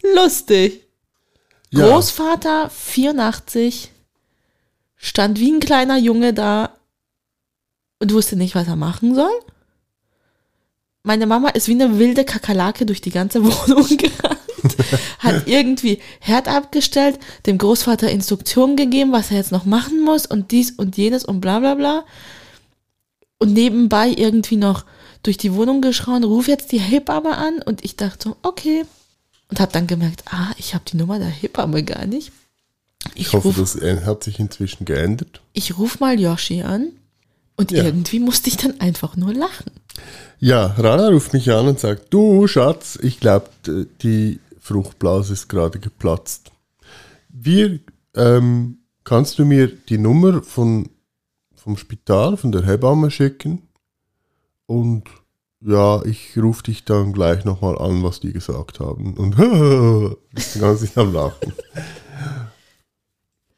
[0.00, 0.81] hm, lustig.
[1.74, 3.90] Großvater, 84,
[4.96, 6.70] stand wie ein kleiner Junge da
[7.98, 9.32] und wusste nicht, was er machen soll.
[11.02, 14.76] Meine Mama ist wie eine wilde Kakerlake durch die ganze Wohnung gerannt,
[15.18, 20.50] hat irgendwie Herd abgestellt, dem Großvater Instruktionen gegeben, was er jetzt noch machen muss und
[20.50, 22.04] dies und jenes und bla bla bla.
[23.38, 24.84] Und nebenbei irgendwie noch
[25.22, 28.84] durch die Wohnung geschrauen, ruf jetzt die Hebamme an und ich dachte so, okay.
[29.52, 32.32] Und habe dann gemerkt, ah, ich habe die Nummer der Hebamme gar nicht.
[33.14, 35.42] ich hoffe, ruf- das äh, hat sich inzwischen geändert.
[35.52, 36.92] ich ruf mal Yoshi an
[37.56, 37.84] Und Ja.
[37.84, 39.70] irgendwie musste ich dann einfach nur lachen.
[40.40, 43.50] Ja, Rana ruft mich an und sagt, du Schatz, ich glaube,
[44.02, 46.50] die Fruchtblase ist gerade geplatzt.
[47.28, 47.78] Wir,
[48.16, 50.88] ähm, kannst du mir die Nummer von,
[51.54, 53.60] vom Spital, von der Hebamme schicken?
[54.64, 55.04] Und
[55.64, 59.14] ja, ich rufe dich dann gleich nochmal an, was die gesagt haben.
[59.14, 59.36] Und
[60.34, 61.52] bist die ganze Zeit am Lachen.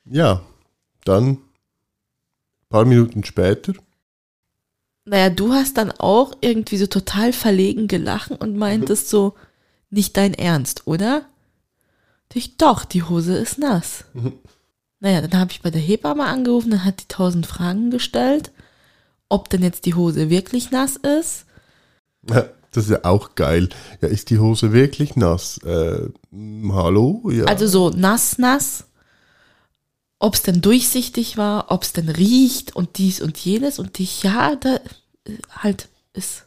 [0.05, 0.43] Ja,
[1.05, 1.39] dann ein
[2.69, 3.73] paar Minuten später
[5.05, 9.35] Naja, du hast dann auch irgendwie so total verlegen gelachen und meintest so,
[9.91, 11.27] nicht dein Ernst, oder?
[12.37, 14.05] Ich, doch, die Hose ist nass.
[15.01, 18.53] Naja, dann habe ich bei der Hebamme angerufen, dann hat die tausend Fragen gestellt,
[19.29, 21.45] ob denn jetzt die Hose wirklich nass ist.
[22.31, 23.69] Ja, Das ist ja auch geil.
[24.01, 25.59] Ja, ist die Hose wirklich nass?
[25.59, 26.09] Äh,
[26.73, 27.23] hallo?
[27.31, 27.45] Ja.
[27.45, 28.87] Also so nass, nass.
[30.19, 33.79] Ob es denn durchsichtig war, ob es denn riecht und dies und jenes.
[33.79, 34.75] Und ich, ja, da
[35.25, 36.43] äh, halt, es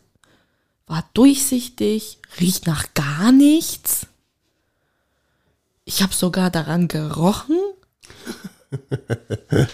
[0.85, 4.07] war durchsichtig, riecht nach gar nichts.
[5.85, 7.57] Ich habe sogar daran gerochen.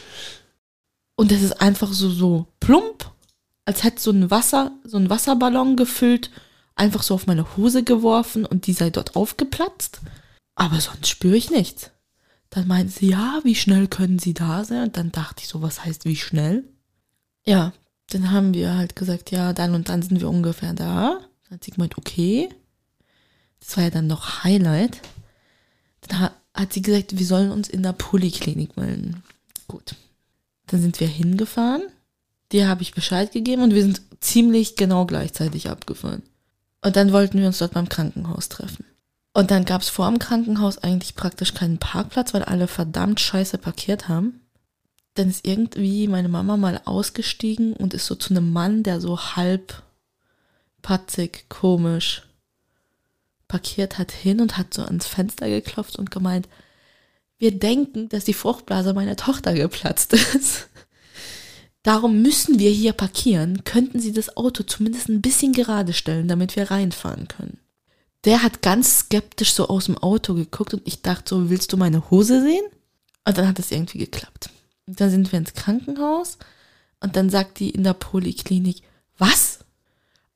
[1.15, 3.11] Und es ist einfach so, so plump,
[3.65, 6.29] als hätte so ein Wasser, so ein Wasserballon gefüllt,
[6.75, 10.01] einfach so auf meine Hose geworfen und die sei dort aufgeplatzt.
[10.55, 11.91] Aber sonst spüre ich nichts.
[12.49, 14.83] Dann meinte sie, ja, wie schnell können Sie da sein?
[14.83, 16.63] Und dann dachte ich so, was heißt wie schnell?
[17.45, 17.73] Ja,
[18.09, 21.19] dann haben wir halt gesagt, ja, dann und dann sind wir ungefähr da.
[21.43, 22.49] Dann hat sie gemeint, okay.
[23.59, 24.99] Das war ja dann noch Highlight.
[26.01, 29.23] Dann ha- hat sie gesagt, wir sollen uns in der Poliklinik melden.
[29.67, 29.95] Gut.
[30.67, 31.83] Dann sind wir hingefahren.
[32.53, 36.21] Dir habe ich Bescheid gegeben und wir sind ziemlich genau gleichzeitig abgefahren.
[36.81, 38.85] Und dann wollten wir uns dort beim Krankenhaus treffen.
[39.33, 43.57] Und dann gab es vor dem Krankenhaus eigentlich praktisch keinen Parkplatz, weil alle verdammt scheiße
[43.57, 44.41] parkiert haben.
[45.15, 49.19] Dann ist irgendwie meine Mama mal ausgestiegen und ist so zu einem Mann, der so
[49.19, 49.81] halb
[50.83, 52.23] patzig, komisch
[53.47, 56.47] parkiert hat, hin und hat so ans Fenster geklopft und gemeint,
[57.39, 60.69] wir denken, dass die Fruchtblase meiner Tochter geplatzt ist.
[61.83, 63.65] Darum müssen wir hier parkieren.
[63.65, 67.59] Könnten Sie das Auto zumindest ein bisschen gerade stellen, damit wir reinfahren können?
[68.23, 71.77] Der hat ganz skeptisch so aus dem Auto geguckt und ich dachte so, willst du
[71.77, 72.63] meine Hose sehen?
[73.25, 74.49] Und dann hat es irgendwie geklappt.
[74.87, 76.37] Und dann sind wir ins Krankenhaus
[77.01, 78.81] und dann sagt die in der Poliklinik,
[79.17, 79.59] was?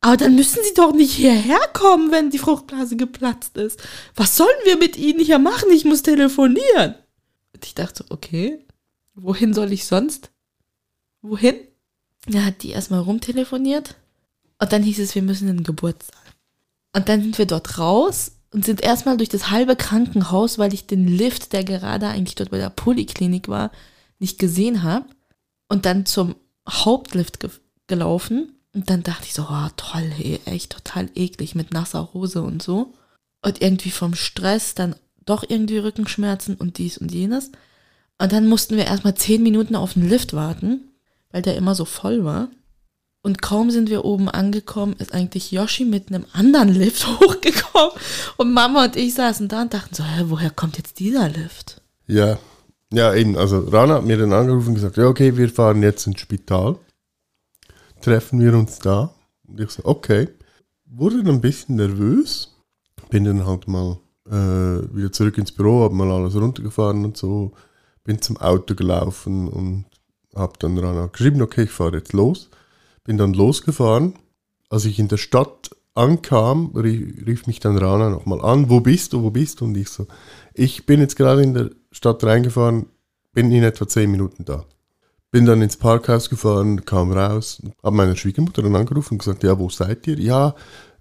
[0.02, 3.82] Aber dann müssen Sie doch nicht hierher kommen, wenn die Fruchtblase geplatzt ist.
[4.16, 5.70] Was sollen wir mit Ihnen hier machen?
[5.72, 6.96] Ich muss telefonieren.
[7.54, 8.66] Und ich dachte so, okay,
[9.16, 10.30] wohin soll ich sonst?
[11.30, 11.56] Wohin?
[12.28, 13.96] Da hat die erstmal rumtelefoniert
[14.60, 16.22] und dann hieß es, wir müssen in den Geburtssaal.
[16.94, 20.88] Und dann sind wir dort raus und sind erstmal durch das halbe Krankenhaus, weil ich
[20.88, 23.72] den Lift, der gerade eigentlich dort bei der Poliklinik war,
[24.20, 25.06] nicht gesehen habe.
[25.70, 26.36] Und dann zum
[26.68, 27.50] Hauptlift ge
[27.88, 28.54] gelaufen.
[28.74, 32.62] Und dann dachte ich so, oh, toll, hey, echt total eklig mit nasser Hose und
[32.62, 32.94] so.
[33.42, 37.52] Und irgendwie vom Stress dann doch irgendwie Rückenschmerzen und dies und jenes.
[38.18, 40.82] Und dann mussten wir erstmal zehn Minuten auf den Lift warten,
[41.32, 42.50] weil der immer so voll war.
[43.24, 47.92] Und kaum sind wir oben angekommen, ist eigentlich Yoshi mit einem anderen Lift hochgekommen.
[48.38, 51.82] Und Mama und ich saßen da und dachten so, hä, woher kommt jetzt dieser Lift?
[52.06, 52.38] Ja,
[52.94, 53.38] ja, eben.
[53.38, 56.78] Also Rana hat mir dann angerufen und gesagt, ja, okay, wir fahren jetzt ins Spital.
[58.02, 59.14] Treffen wir uns da.
[59.48, 60.30] Und ich so, okay.
[60.86, 62.56] Wurde dann ein bisschen nervös.
[63.10, 67.52] Bin dann halt mal äh, wieder zurück ins Büro, hab mal alles runtergefahren und so.
[68.04, 69.86] Bin zum Auto gelaufen und
[70.38, 72.50] hab dann Rana geschrieben, okay, ich fahre jetzt los.
[73.04, 74.14] Bin dann losgefahren.
[74.70, 79.24] Als ich in der Stadt ankam, rief, mich dann Rana nochmal an, wo bist du,
[79.24, 79.66] wo bist du?
[79.66, 80.08] Und ich so,
[80.54, 82.88] ich bin jetzt gerade in der Stadt reingefahren,
[83.34, 84.66] bin in etwa 10 Minuten da.
[85.32, 89.58] Bin dann ins Parkhaus gefahren, kam raus, habe meine Schwiegermutter dann angerufen und gesagt, ja,
[89.60, 90.20] wo seid ihr?
[90.20, 90.56] Ja,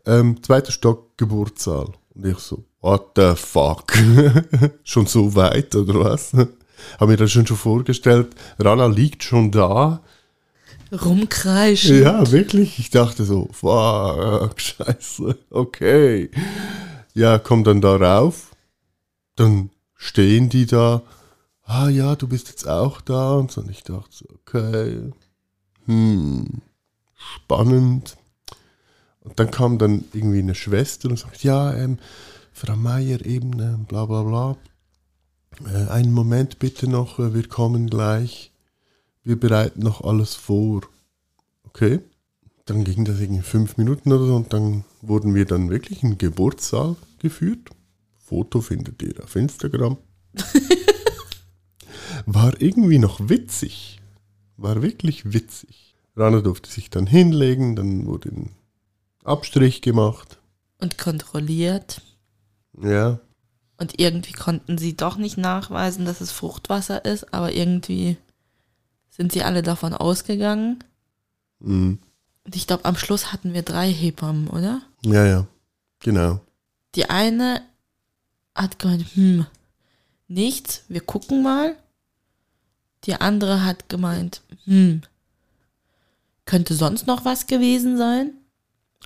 [0.07, 1.93] ähm, zweiter Stock, Geburtssaal.
[2.15, 3.93] Und ich so, what the fuck?
[4.85, 6.33] schon so weit, oder was?
[6.99, 10.03] Habe mir das schon schon vorgestellt, Rana liegt schon da.
[10.93, 12.03] Rumkreischen.
[12.03, 12.79] Ja, wirklich.
[12.79, 16.31] Ich dachte so, fuck, scheiße, okay.
[17.15, 18.53] Ja, komm dann da rauf.
[19.37, 21.03] Dann stehen die da.
[21.65, 23.35] Ah ja, du bist jetzt auch da.
[23.35, 23.63] Und so.
[23.63, 25.13] Und ich dachte so, okay.
[25.87, 26.63] Hm,
[27.15, 28.17] spannend.
[29.21, 31.99] Und dann kam dann irgendwie eine Schwester und sagt, ja, ähm,
[32.53, 34.57] Frau Meier eben, äh, bla bla bla.
[35.65, 38.53] Äh, einen Moment bitte noch, äh, wir kommen gleich.
[39.23, 40.83] Wir bereiten noch alles vor.
[41.65, 42.01] Okay.
[42.65, 46.11] Dann ging das irgendwie fünf Minuten oder so und dann wurden wir dann wirklich in
[46.11, 47.71] den Geburtssaal geführt.
[48.19, 49.99] Foto findet ihr auf Instagram.
[52.27, 54.01] War irgendwie noch witzig.
[54.57, 55.95] War wirklich witzig.
[56.17, 58.51] Rana durfte sich dann hinlegen, dann wurde ein
[59.23, 60.39] Abstrich gemacht.
[60.79, 62.03] Und kontrolliert.
[62.83, 63.21] Ja,
[63.79, 68.17] Und irgendwie konnten sie doch nicht nachweisen, dass es Fruchtwasser ist, aber irgendwie
[69.11, 70.83] sind sie alle davon ausgegangen.
[71.59, 71.99] mhm.
[72.45, 74.81] Und ich glaube, am Schluss hatten wir drei Hebammen, oder?
[75.03, 75.47] ja, ja,
[75.99, 76.41] genau.
[76.95, 77.61] Die eine
[78.55, 79.47] hat gemeint, hm,
[80.29, 81.77] nichts, wir gucken mal.
[83.05, 85.03] Die andere hat gemeint, hm,
[86.45, 88.33] könnte sonst noch was gewesen sein.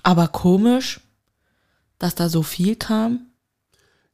[0.03, 1.01] Aber komisch,
[1.99, 3.30] dass da so viel kam.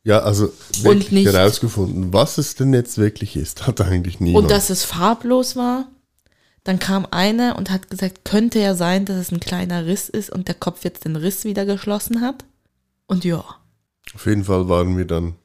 [0.08, 4.46] Ja, also wirklich nicht- herausgefunden, was es denn jetzt wirklich ist, hat eigentlich niemand.
[4.46, 5.90] Und dass es farblos war.
[6.64, 10.30] Dann kam eine und hat gesagt, könnte ja sein, dass es ein kleiner Riss ist
[10.30, 12.46] und der Kopf jetzt den Riss wieder geschlossen hat.
[13.06, 13.44] Und ja,
[14.14, 15.36] Auf jeden Fall waren wir dann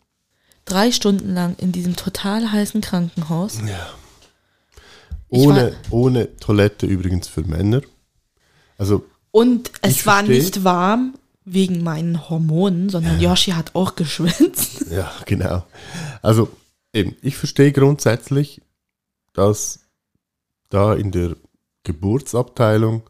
[0.64, 3.58] drei Stunden lang in diesem total heißen Krankenhaus.
[3.64, 7.82] Ich ohne, ohne Toilette übrigens für Männer.
[8.78, 14.86] Also, Und es war nicht warm wegen meinen Hormonen, sondern Yoshi hat auch geschwitzt.
[14.90, 15.64] ja, genau.
[16.22, 16.48] Also,
[16.92, 18.62] eben, ich verstehe grundsätzlich,
[19.32, 19.80] dass
[20.68, 21.36] da in der
[21.84, 23.02] Geburtsabteilung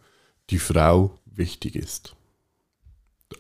[0.51, 2.14] die Frau wichtig ist.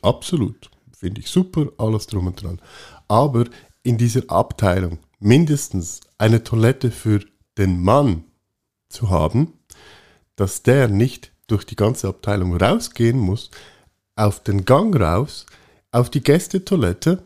[0.02, 0.70] Absolut.
[0.96, 2.60] Finde ich super, alles drum und dran.
[3.08, 3.46] Aber
[3.82, 7.24] in dieser Abteilung mindestens eine Toilette für
[7.58, 8.24] den Mann
[8.88, 9.52] zu haben,
[10.36, 13.50] dass der nicht durch die ganze Abteilung rausgehen muss,
[14.16, 15.46] auf den Gang raus,
[15.90, 17.22] auf die Gästetoilette,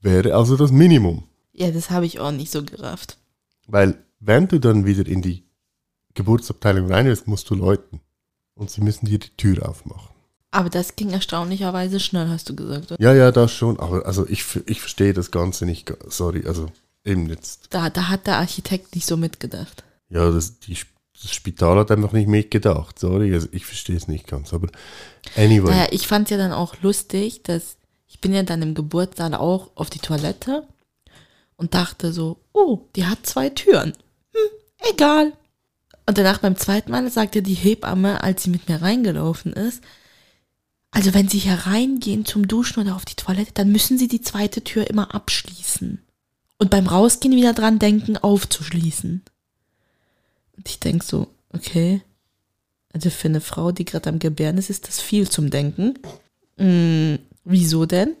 [0.00, 1.24] wäre also das Minimum.
[1.52, 3.18] Ja, das habe ich auch nicht so gerafft.
[3.66, 5.44] Weil wenn du dann wieder in die
[6.14, 8.00] Geburtsabteilung rein willst, musst du läuten.
[8.54, 10.10] Und sie müssen dir die Tür aufmachen.
[10.50, 12.92] Aber das ging erstaunlicherweise schnell, hast du gesagt.
[12.92, 13.02] Oder?
[13.02, 13.80] Ja, ja, das schon.
[13.80, 15.92] Aber also ich, ich verstehe das Ganze nicht.
[16.08, 16.66] Sorry, also
[17.04, 17.68] eben jetzt.
[17.70, 19.82] Da, da hat der Architekt nicht so mitgedacht.
[20.10, 20.76] Ja, das, die,
[21.22, 22.98] das Spital hat einfach nicht mitgedacht.
[22.98, 24.52] Sorry, also ich verstehe es nicht ganz.
[24.52, 24.68] Aber
[25.36, 25.70] anyway.
[25.70, 27.76] Naja, ich fand es ja dann auch lustig, dass
[28.08, 30.66] ich bin ja dann im Geburtssaal auch auf die Toilette
[31.56, 33.94] und dachte so, oh, die hat zwei Türen.
[34.34, 35.32] Hm, egal.
[36.06, 39.82] Und danach beim zweiten Mal sagte die Hebamme, als sie mit mir reingelaufen ist,
[40.92, 44.20] also wenn Sie hier reingehen zum Duschen oder auf die Toilette, dann müssen Sie die
[44.20, 46.04] zweite Tür immer abschließen.
[46.58, 49.22] Und beim Rausgehen wieder dran denken, aufzuschließen.
[50.62, 52.02] Und ich denk so, okay,
[52.92, 55.98] also für eine Frau, die gerade am Gebären ist, ist das viel zum Denken.
[56.56, 58.14] Hm, wieso denn?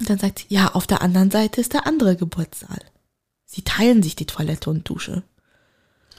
[0.00, 2.80] Und dann sagt sie, ja, auf der anderen Seite ist der andere Geburtssaal.
[3.44, 5.22] Sie teilen sich die Toilette und Dusche.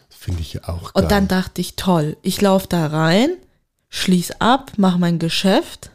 [0.10, 1.04] Finde ich ja auch geil.
[1.04, 3.30] Und dann dachte ich, toll, ich laufe da rein,
[3.90, 5.90] schließ ab, mach mein Geschäft,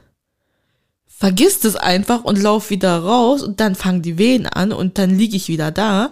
[1.07, 5.17] vergiss es einfach und lauf wieder raus und dann fangen die Wehen an und dann
[5.17, 6.11] liege ich wieder da.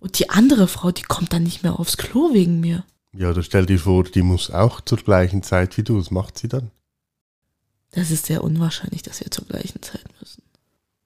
[0.00, 2.84] Und die andere Frau, die kommt dann nicht mehr aufs Klo wegen mir.
[3.12, 5.98] ja, oder stell dir vor, die muss auch zur gleichen Zeit wie du.
[5.98, 6.70] Was macht sie dann?
[7.92, 10.42] Das ist sehr unwahrscheinlich, dass wir zur gleichen Zeit müssen.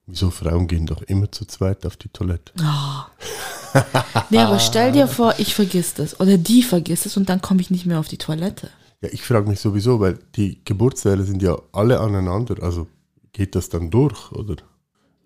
[0.07, 2.53] Wieso Frauen gehen doch immer zu zweit auf die Toilette?
[2.59, 3.81] Oh.
[4.29, 7.61] nee, aber stell dir vor, ich vergiss das oder die vergisst es und dann komme
[7.61, 8.69] ich nicht mehr auf die Toilette.
[9.01, 12.61] Ja, ich frage mich sowieso, weil die Geburtssäle sind ja alle aneinander.
[12.61, 12.87] Also
[13.33, 14.57] geht das dann durch, oder?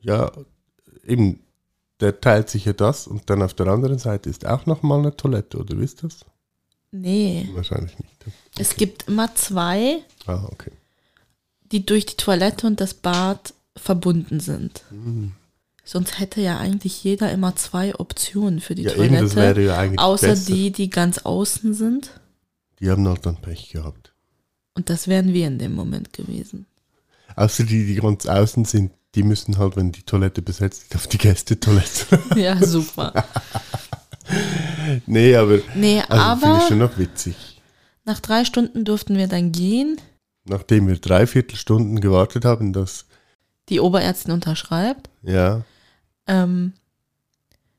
[0.01, 0.31] Ja,
[1.05, 1.41] eben,
[1.99, 5.15] der teilt sich ja das und dann auf der anderen Seite ist auch nochmal eine
[5.15, 6.19] Toilette, oder wisst ihr das?
[6.91, 8.25] Nee, Wahrscheinlich nicht.
[8.57, 10.71] es gibt immer zwei, Ah, okay.
[11.71, 14.83] die durch die Toilette und das Bad verbunden sind.
[15.83, 20.51] Sonst hätte ja eigentlich jeder immer zwei Optionen für die ja, Toilette, ja außer besser.
[20.53, 22.19] die, die ganz außen sind.
[22.79, 24.13] Die haben halt dann Pech gehabt.
[24.73, 26.65] Und das wären wir in dem Moment gewesen.
[27.35, 31.07] Außer die, die ganz außen sind, die müssen halt, wenn die Toilette besetzt ist, auf
[31.07, 32.19] die Gästetoilette.
[32.35, 33.13] Ja, super.
[35.05, 37.61] nee, aber, Nee, also finde aber ich schon noch witzig.
[38.05, 39.99] nach drei Stunden durften wir dann gehen.
[40.45, 43.05] Nachdem wir dreiviertel Stunden gewartet haben, dass,
[43.69, 45.09] Die Oberärztin unterschreibt.
[45.23, 45.61] ja,
[46.27, 46.73] Ähm,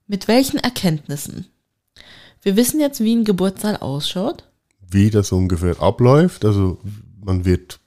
[0.07, 1.47] mit welchen Erkenntnissen?
[2.43, 4.45] Wir wissen jetzt, wie ein Geburtssaal ausschaut.
[4.93, 6.45] wie das ungefähr abläuft.
[6.45, 6.81] Also
[7.25, 7.80] man wird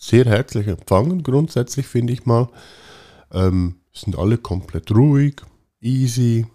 [0.00, 2.48] sehr herzlich empfangen, grundsätzlich finde ich mal.
[3.30, 5.36] Ähm, sind alle komplett ruhig,
[5.80, 6.46] easy.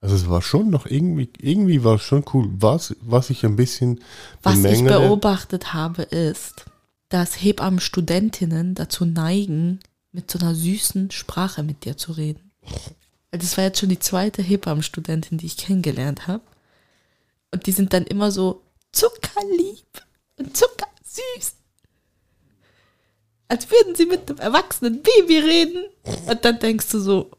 [0.00, 2.50] Also es war schon noch irgendwie, irgendwie war es schon cool.
[2.58, 4.00] Was, was ich ein bisschen
[4.42, 6.66] Was ich beobachtet habe, ist,
[7.08, 9.80] dass Hebammen-Studentinnen dazu neigen,
[10.12, 12.52] mit so einer süßen Sprache mit dir zu reden.
[13.30, 16.44] Das war jetzt schon die zweite Hebammenstudentin, die ich kennengelernt habe.
[17.50, 18.62] Und die sind dann immer so
[18.92, 19.86] zuckerlieb
[20.38, 21.54] und zuckersüß.
[23.48, 25.84] Als würden sie mit einem erwachsenen Baby reden.
[26.26, 27.30] Und dann denkst du so,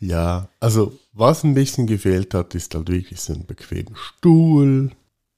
[0.00, 4.92] Ja, also was ein bisschen gefehlt hat, ist halt wirklich so ein bequemer Stuhl.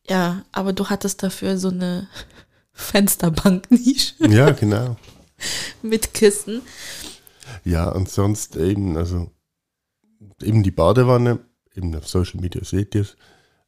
[0.07, 2.09] Ja, aber du hattest dafür so eine
[2.73, 4.97] Fensterbanknische Ja, genau.
[5.83, 6.63] mit Kissen.
[7.65, 9.31] Ja, und sonst eben, also
[10.43, 11.41] eben die Badewanne,
[11.75, 13.17] eben auf Social Media seht ihr es.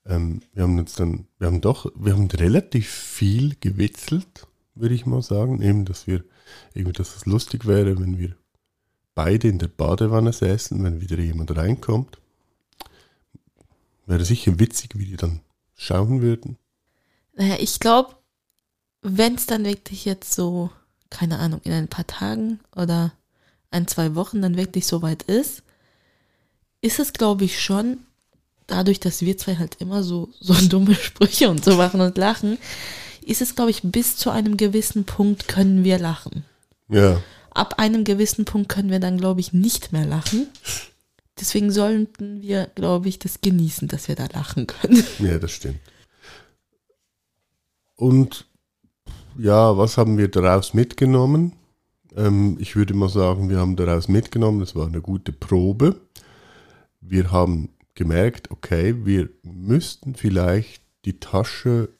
[0.04, 5.06] Ähm, wir haben uns dann, wir haben doch, wir haben relativ viel gewitzelt, würde ich
[5.06, 5.62] mal sagen.
[5.62, 6.24] Eben, dass wir,
[6.74, 8.34] irgendwie, dass es lustig wäre, wenn wir
[9.14, 12.18] beide in der Badewanne säßen, wenn wieder jemand reinkommt.
[14.06, 15.40] Wäre sicher witzig, wie die dann
[15.74, 16.56] schauen würden.
[17.34, 18.16] Naja, ich glaube,
[19.02, 20.70] wenn es dann wirklich jetzt so,
[21.10, 23.12] keine Ahnung, in ein paar Tagen oder
[23.70, 25.62] ein, zwei Wochen dann wirklich so weit ist,
[26.80, 27.98] ist es, glaube ich, schon,
[28.66, 32.58] dadurch, dass wir zwei halt immer so, so dumme Sprüche und so machen und lachen,
[33.24, 36.44] ist es, glaube ich, bis zu einem gewissen Punkt können wir lachen.
[36.88, 37.20] Ja,
[37.54, 40.46] Ab einem gewissen Punkt können wir dann, glaube ich, nicht mehr lachen.
[41.38, 45.04] Deswegen sollten wir, glaube ich, das genießen, dass wir da lachen können.
[45.18, 45.80] ja, das stimmt.
[47.94, 48.46] Und
[49.38, 51.52] ja, was haben wir daraus mitgenommen?
[52.16, 56.00] Ähm, ich würde mal sagen, wir haben daraus mitgenommen, das war eine gute Probe.
[57.00, 61.90] Wir haben gemerkt, okay, wir müssten vielleicht die Tasche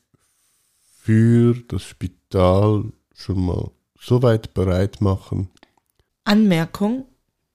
[1.02, 5.48] für das Spital schon mal so weit bereit machen.
[6.22, 7.06] Anmerkung,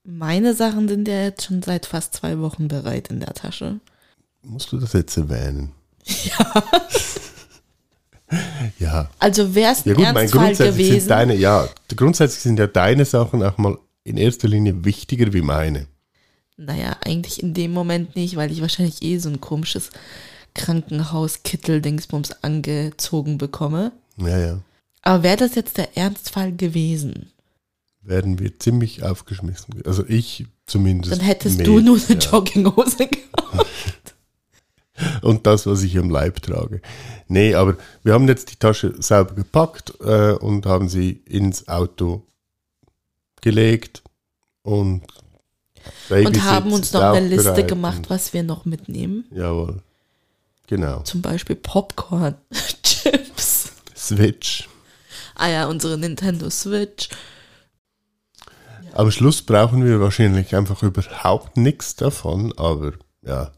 [0.04, 3.80] meine Sachen sind ja jetzt schon seit fast zwei Wochen bereit in der Tasche.
[4.42, 5.72] Musst du das jetzt erwähnen?
[6.26, 6.64] Ja.
[8.80, 9.10] ja.
[9.20, 12.68] Also wäre es Ja ein gut, mein grundsätzlich sind gewesen, deine, ja, grundsätzlich sind ja
[12.68, 15.88] deine Sachen auch mal in erster Linie wichtiger wie meine.
[16.58, 19.90] naja, eigentlich in dem Moment nicht, weil ich wahrscheinlich eh so ein komisches
[20.58, 23.92] Krankenhaus-Kittel-Dingsbums angezogen bekomme.
[24.18, 24.60] Ja, ja.
[25.04, 27.32] Aber wäre das jetzt der Ernstfall gewesen,
[28.02, 29.82] Werden wir ziemlich aufgeschmissen.
[29.86, 31.14] Also ich zumindest.
[31.14, 32.32] dann hättest mehr, du nur eine ja.
[32.32, 34.16] Jogginghose gehabt.
[35.22, 36.82] Und das, was ich am Leib trage.
[37.28, 42.24] Nee, aber wir haben jetzt die Tasche sauber gepackt äh, und haben sie ins Auto
[43.42, 44.02] gelegt
[44.64, 45.04] und Und
[46.10, 49.26] Babysitz haben uns noch eine Liste gemacht, und- was wir noch mitnehmen.
[49.32, 49.82] Jawohl.
[50.68, 51.02] Genau.
[51.02, 52.36] Zum Beispiel Popcorn,
[52.84, 53.72] Chips.
[53.96, 54.70] Switch.
[55.36, 57.10] Ah ja, unsere Nintendo Switch.
[58.94, 63.52] Am Schluss brauchen wir wahrscheinlich einfach überhaupt nichts davon, aber ja,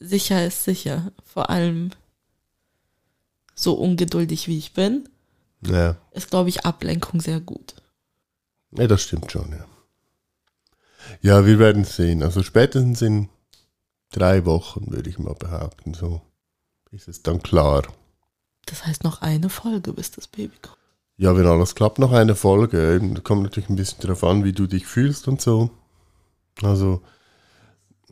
[0.00, 1.12] Sicher ist sicher.
[1.22, 1.90] Vor allem
[3.54, 5.08] so ungeduldig wie ich bin,
[5.62, 7.74] ja, ist, glaube ich, Ablenkung sehr gut.
[8.72, 9.66] ja, das stimmt schon, ja.
[11.20, 12.22] Ja, wir werden sehen.
[12.22, 13.28] Also spätestens in
[14.10, 16.20] drei Wochen, würde ich mal behaupten, so
[16.90, 17.82] ist es dann klar.
[18.66, 20.76] Das heißt noch eine Folge, bis das Baby kommt.
[21.16, 22.94] Ja, wenn alles klappt, noch eine Folge.
[22.94, 25.70] Eben, kommt natürlich ein bisschen darauf an, wie du dich fühlst und so.
[26.62, 27.02] Also,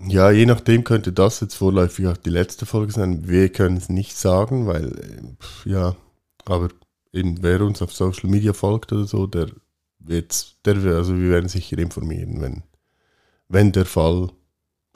[0.07, 3.29] ja, je nachdem könnte das jetzt vorläufig auch die letzte Folge sein.
[3.29, 5.97] Wir können es nicht sagen, weil, ja,
[6.45, 6.69] aber
[7.13, 9.49] eben, wer uns auf Social Media folgt oder so, der
[9.99, 12.63] wird, der, wird- also wir werden sicher informieren, wenn,
[13.49, 14.31] wenn der Fall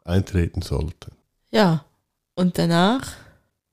[0.05, 1.11] eintreten sollte.
[1.50, 1.84] Ja,
[2.34, 3.12] und danach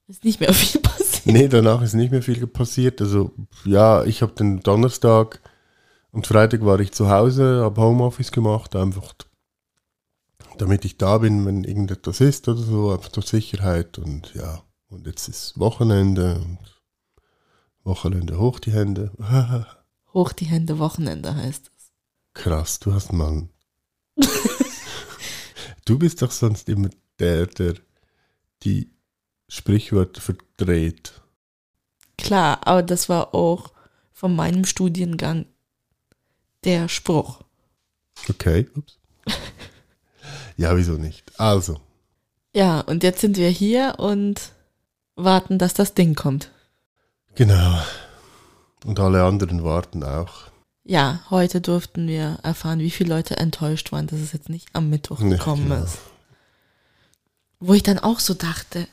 [0.08, 1.26] ist nicht mehr viel passiert.
[1.26, 3.02] Nee, danach ist nicht mehr viel passiert.
[3.02, 3.32] Also,
[3.66, 5.42] ja, ich habe den Donnerstag
[6.12, 9.14] und Freitag war ich zu Hause, habe Homeoffice gemacht, einfach
[10.58, 13.98] damit ich da bin, wenn irgendetwas ist oder so, einfach zur Sicherheit.
[13.98, 16.60] Und ja, und jetzt ist Wochenende und
[17.84, 19.12] Wochenende hoch die Hände.
[20.14, 21.92] Hoch die Hände, Wochenende heißt es.
[22.34, 23.48] Krass, du hast mal.
[25.90, 27.74] du bist doch sonst immer der, der
[28.64, 28.92] die
[29.48, 31.14] Sprichwörter verdreht.
[32.18, 33.72] Klar, aber das war auch
[34.12, 35.46] von meinem Studiengang
[36.64, 37.42] der Spruch.
[38.30, 39.00] Okay, ups.
[40.58, 41.40] ja, wieso nicht?
[41.40, 41.80] Also,
[42.54, 44.52] Ja, und jetzt sind wir hier und
[45.16, 46.52] warten, dass das Ding kommt.
[47.36, 47.80] genau.
[48.86, 50.52] Und alle anderen warten auch.
[50.90, 54.90] Ja, heute durften wir erfahren, wie viele Leute enttäuscht waren, dass es jetzt nicht am
[54.90, 55.84] Mittwoch Ja, gekommen genau.
[55.84, 56.00] ist.
[57.60, 58.88] Wo ich dann auch so dachte,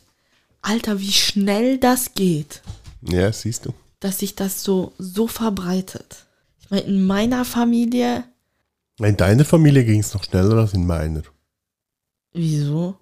[0.61, 2.61] Alter, wie schnell das geht,
[3.01, 3.73] Ja, siehst du.
[4.01, 6.27] dass sich das so, so verbreitet.
[6.61, 8.25] Ich meine, in meiner Familie,
[8.99, 11.23] In deiner Familie ging es noch schneller als in meiner.
[12.35, 12.97] wieso?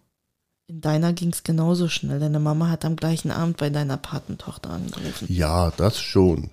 [0.68, 2.20] In deiner ging es genauso schnell.
[2.20, 5.26] Deine Mama hat am gleichen Abend bei deiner Patentochter angerufen.
[5.28, 6.50] Ja, das schon.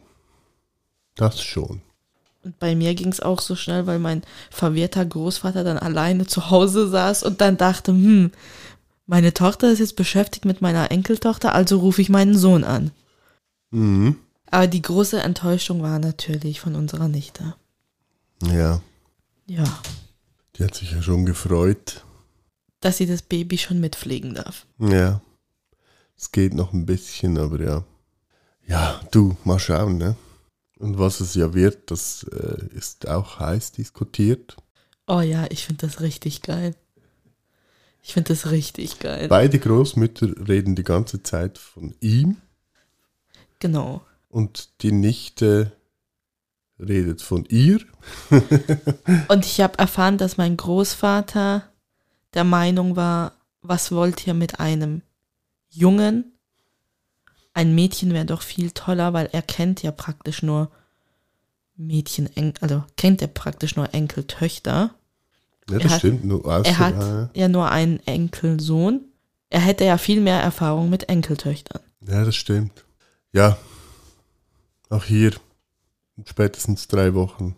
[1.15, 1.81] Das schon.
[2.43, 6.49] Und bei mir ging es auch so schnell, weil mein verwirrter Großvater dann alleine zu
[6.49, 8.31] Hause saß und dann dachte, hm,
[9.05, 12.91] meine Tochter ist jetzt beschäftigt mit meiner Enkeltochter, also rufe ich meinen Sohn an.
[13.71, 14.17] Mhm.
[14.49, 17.55] Aber die große Enttäuschung war natürlich von unserer Nichte.
[18.43, 18.81] Ja,
[19.47, 19.65] Ja,
[20.55, 22.03] die hat sich ja schon gefreut.
[22.79, 24.65] dass sie das Baby schon mitpflegen darf.
[24.79, 25.21] Ja.
[26.17, 27.83] Es geht noch ein bisschen, aber ja.
[28.67, 30.15] Ja, du, mal schauen, ne?
[30.81, 34.57] Und was es ja wird, das äh, ist auch heiß diskutiert.
[35.07, 36.75] Oh ja, ich finde das richtig geil.
[38.01, 39.27] Ich finde das richtig geil.
[39.27, 42.37] Beide Großmütter reden die ganze Zeit von ihm
[43.59, 44.01] Genau.
[44.27, 45.71] und die Nichte
[46.79, 47.79] redet von ihr.
[49.27, 51.69] Und ich habe erfahren, dass mein Großvater
[52.33, 55.03] der Meinung war, was wollt ihr mit einem
[55.69, 56.33] Jungen?
[57.53, 60.71] Ein Mädchen wäre doch viel toller, weil er kennt ja praktisch nur
[61.75, 62.29] Mädchen,
[62.61, 64.93] also kennt er praktisch nur Enkeltöchter.
[65.69, 66.25] Ja, Er das hat- stimmt.
[66.25, 69.01] Nur außer, Er hat ja nur einen Enkelsohn.
[69.49, 71.81] Er hätte ja viel mehr Erfahrung mit Enkeltöchtern.
[72.07, 72.85] ja, das stimmt.
[73.33, 73.57] Ja,
[74.89, 75.31] auch hier
[76.17, 77.55] in spätestens drei Wochen.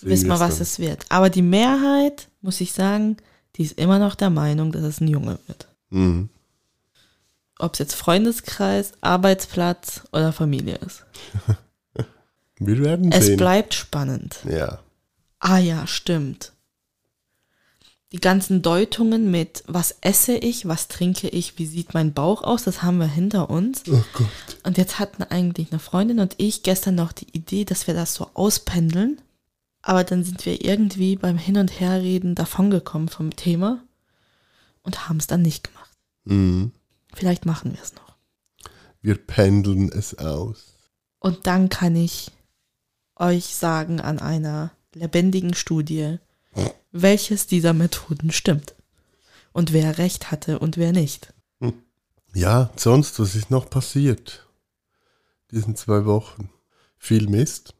[0.00, 0.62] Wissen wir, was dann.
[0.62, 1.06] es wird.
[1.08, 3.16] Aber die Mehrheit, muss ich sagen,
[3.56, 5.68] die ist immer noch der Meinung, dass es ein Junge wird.
[5.90, 6.28] Mhm.
[7.58, 11.04] Ob es jetzt Freundeskreis, Arbeitsplatz oder Familie ist.
[12.58, 13.36] Wir werden Es sehen.
[13.36, 14.36] bleibt spannend.
[14.48, 14.80] Ja.
[15.40, 16.52] Ah ja, stimmt.
[18.12, 22.62] Die ganzen Deutungen mit, was esse ich, was trinke ich, wie sieht mein Bauch aus,
[22.64, 23.82] das haben wir hinter uns.
[23.90, 24.28] Oh Gott.
[24.62, 28.14] Und jetzt hatten eigentlich eine Freundin und ich gestern noch die Idee, dass wir das
[28.14, 29.20] so auspendeln.
[29.82, 33.82] Aber dann sind wir irgendwie beim Hin- und Herreden davongekommen vom Thema
[34.82, 35.90] und haben es dann nicht gemacht.
[36.24, 36.72] Mhm.
[37.16, 38.14] Vielleicht machen wir es noch.
[39.00, 40.74] Wir pendeln es aus.
[41.18, 42.30] Und dann kann ich
[43.16, 46.18] euch sagen an einer lebendigen Studie,
[46.92, 48.74] welches dieser Methoden stimmt.
[49.52, 51.32] Und wer recht hatte und wer nicht.
[52.34, 54.46] Ja, sonst, was ist noch passiert?
[55.50, 56.50] Diesen zwei Wochen.
[56.98, 57.74] Viel Mist.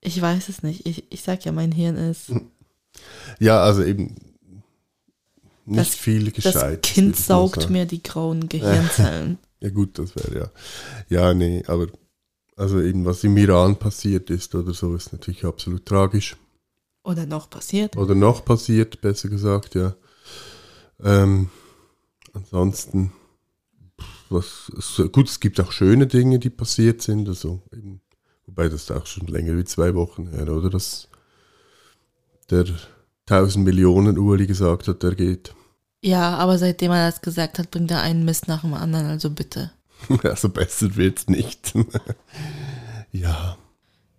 [0.00, 0.84] Ich weiß es nicht.
[0.84, 2.32] Ich, ich sag ja, mein Hirn ist.
[3.38, 4.16] Ja, also eben
[5.70, 6.82] nicht Das- viel Das gescheit.
[6.82, 9.38] Kind saugt mir die grauen Gehirnzellen.
[9.62, 10.50] Ja gut, das wäre ja.
[11.10, 11.86] Ja, nee, aber
[12.56, 16.34] also eben was im Iran passiert ist oder so, ist natürlich absolut tragisch.
[17.04, 17.94] Oder noch passiert.
[17.98, 19.94] Oder noch passiert, besser gesagt, ja.
[21.02, 21.50] Ähm,
[22.32, 23.12] ansonsten,
[24.30, 24.72] was,
[25.12, 28.00] gut, es gibt auch schöne Dinge, die passiert sind, also eben,
[28.46, 30.70] wobei das auch schon länger wie zwei Wochen her, oder?
[30.70, 31.08] Dass
[32.48, 32.64] der
[33.28, 35.54] 1000 Millionen Uli gesagt hat, der geht.
[36.02, 39.30] Ja, aber seitdem er das gesagt hat, bringt er einen Mist nach dem anderen, also
[39.30, 39.70] bitte.
[40.22, 41.74] Also besser wird's nicht.
[43.12, 43.56] ja.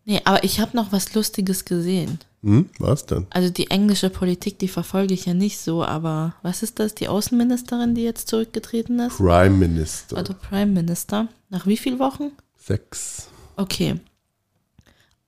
[0.05, 2.19] Nee, aber ich habe noch was Lustiges gesehen.
[2.43, 3.27] Hm, was dann?
[3.29, 6.95] Also die englische Politik, die verfolge ich ja nicht so, aber was ist das?
[6.95, 9.17] Die Außenministerin, die jetzt zurückgetreten ist?
[9.17, 10.17] Prime Minister.
[10.17, 11.27] Also Prime Minister.
[11.49, 12.31] Nach wie vielen Wochen?
[12.57, 13.27] Sechs.
[13.57, 13.99] Okay.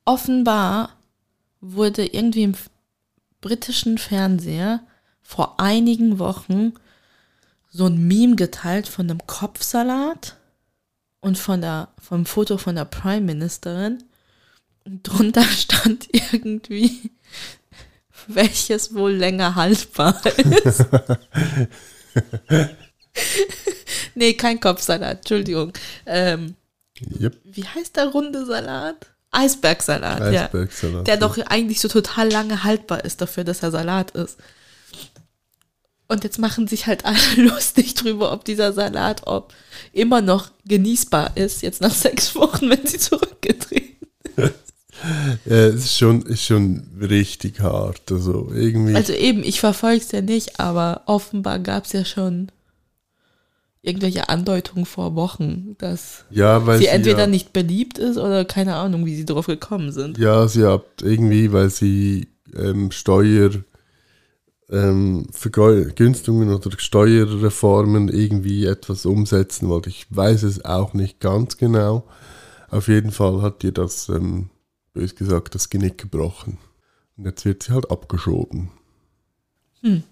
[0.06, 0.90] Offenbar
[1.62, 2.56] wurde irgendwie im
[3.42, 4.82] britischen Fernseher
[5.24, 6.74] vor einigen Wochen
[7.72, 10.38] so ein Meme geteilt von einem Kopfsalat
[11.22, 14.04] und von der, vom Foto von der Prime Ministerin.
[14.86, 17.12] Und drunter stand irgendwie,
[18.28, 20.22] welches wohl länger haltbar
[20.66, 20.86] ist.
[24.16, 25.74] nee, kein Kopfsalat, Entschuldigung.
[26.06, 26.56] Ähm,
[27.20, 27.38] Yep.
[27.44, 29.08] wie heißt der runde Salat?
[29.32, 30.44] Eisbergsalat, ja.
[30.44, 31.08] Eisbergsalat.
[31.08, 34.38] Der doch eigentlich so total lange haltbar ist dafür, dass er Salat ist.
[36.14, 39.52] Und jetzt machen sich halt alle lustig drüber, ob dieser Salat ob
[39.92, 44.08] immer noch genießbar ist, jetzt nach sechs Wochen, wenn sie zurückgetreten.
[45.44, 48.10] Ja, es ist schon, ist schon richtig hart.
[48.10, 48.96] Also irgendwie.
[48.96, 52.50] Also eben, ich verfolge es ja nicht, aber offenbar gab es ja schon
[53.82, 58.76] irgendwelche Andeutungen vor Wochen, dass ja, weil sie entweder ja, nicht beliebt ist oder keine
[58.76, 60.18] Ahnung, wie sie drauf gekommen sind.
[60.18, 63.50] Ja, sie hat irgendwie, weil sie ähm, Steuer
[64.70, 69.90] ähm, Vergünstigungen oder Steuerreformen irgendwie etwas umsetzen wollte.
[69.90, 72.04] Ich weiß es auch nicht ganz genau.
[72.70, 74.50] Auf jeden Fall hat ihr das, ähm,
[74.94, 76.58] bös gesagt, das Genick gebrochen.
[77.18, 78.72] Und jetzt wird sie halt abgeschoben.
[79.82, 80.04] Hm.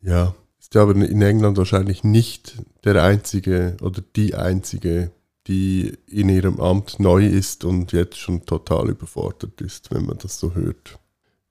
[0.00, 5.10] Ja, ist ja aber in England wahrscheinlich nicht der einzige oder die einzige,
[5.46, 10.38] die in ihrem Amt neu ist und jetzt schon total überfordert ist, wenn man das
[10.38, 10.98] so hört.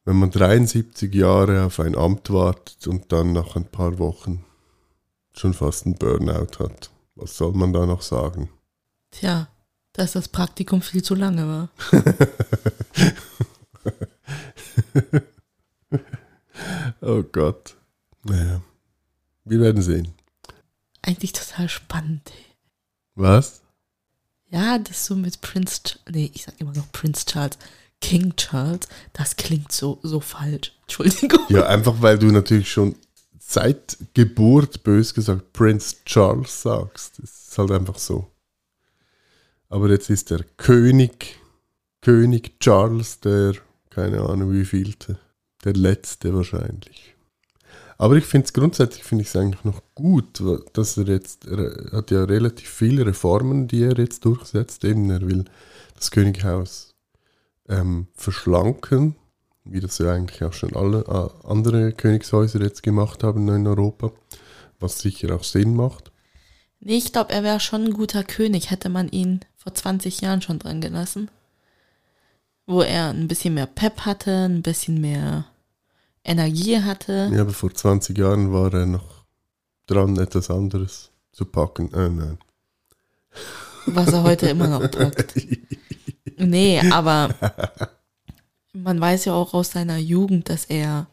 [0.05, 4.45] Wenn man 73 Jahre auf ein Amt wartet und dann nach ein paar Wochen
[5.33, 8.49] schon fast einen Burnout hat, was soll man da noch sagen?
[9.11, 9.47] Tja,
[9.93, 11.69] dass das Praktikum viel zu lange war.
[17.01, 17.75] Oh Gott.
[18.23, 18.61] Naja,
[19.43, 20.13] wir werden sehen.
[21.01, 22.31] Eigentlich total spannend.
[23.13, 23.61] Was?
[24.49, 27.57] Ja, das so mit Prince, nee, ich sag immer noch Prince Charles,
[28.05, 28.81] King Charles,
[29.13, 30.73] das klingt so, so falsch.
[30.83, 31.39] Entschuldigung.
[31.49, 32.95] Ja, einfach weil du natürlich schon
[33.39, 37.17] seit Geburt, bös gesagt, Prince Charles sagst.
[37.17, 38.27] Das ist halt einfach so.
[39.69, 41.39] Aber jetzt ist der König,
[42.01, 43.55] König Charles, der,
[43.89, 45.17] keine Ahnung wie vielte,
[45.63, 47.15] der letzte wahrscheinlich.
[47.97, 50.43] Aber ich finde es grundsätzlich, finde ich es eigentlich noch gut,
[50.73, 54.85] dass er jetzt, er hat ja relativ viele Reformen, die er jetzt durchsetzt.
[54.85, 55.45] Eben, er will
[55.95, 56.94] das Könighaus
[57.69, 59.15] ähm, verschlanken,
[59.63, 64.11] wie das ja eigentlich auch schon alle äh, andere Königshäuser jetzt gemacht haben in Europa,
[64.79, 66.11] was sicher auch Sinn macht.
[66.79, 70.41] Nee, ich glaube, er wäre schon ein guter König, hätte man ihn vor 20 Jahren
[70.41, 71.31] schon dran gelassen.
[72.67, 75.45] Wo er ein bisschen mehr Pep hatte, ein bisschen mehr
[76.23, 77.29] Energie hatte.
[77.33, 79.25] Ja, aber vor 20 Jahren war er noch
[79.87, 81.93] dran, etwas anderes zu packen.
[81.93, 82.37] Äh, nein.
[83.87, 85.35] Was er heute immer noch packt.
[86.37, 87.35] Nee, aber
[88.73, 91.07] man weiß ja auch aus seiner Jugend, dass er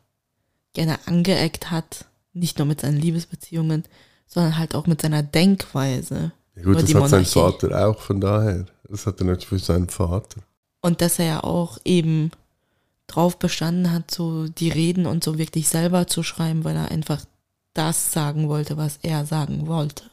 [0.73, 2.07] gerne angeeckt hat.
[2.33, 3.85] Nicht nur mit seinen Liebesbeziehungen,
[4.27, 6.33] sondern halt auch mit seiner Denkweise.
[6.57, 8.67] Ja gut, das hat sein Vater auch, von daher.
[8.89, 10.41] Das hat er natürlich für seinen Vater.
[10.81, 12.31] Und dass er ja auch eben
[13.07, 17.25] drauf bestanden hat, so die Reden und so wirklich selber zu schreiben, weil er einfach
[17.75, 20.05] das sagen wollte, was er sagen wollte.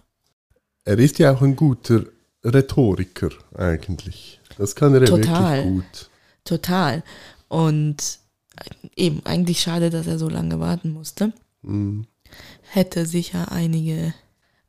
[0.85, 2.03] Er ist ja auch ein guter
[2.43, 4.39] Rhetoriker eigentlich.
[4.57, 5.65] Das kann er Total.
[5.65, 6.09] wirklich gut.
[6.45, 7.03] Total.
[7.47, 8.19] Und
[8.95, 11.33] eben eigentlich schade, dass er so lange warten musste.
[11.61, 12.05] Mhm.
[12.61, 14.13] Hätte sicher einige,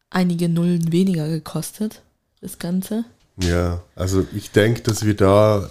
[0.09, 2.03] einige Nullen weniger gekostet,
[2.41, 3.05] das Ganze.
[3.39, 5.71] Ja, also ich denke, dass wir da.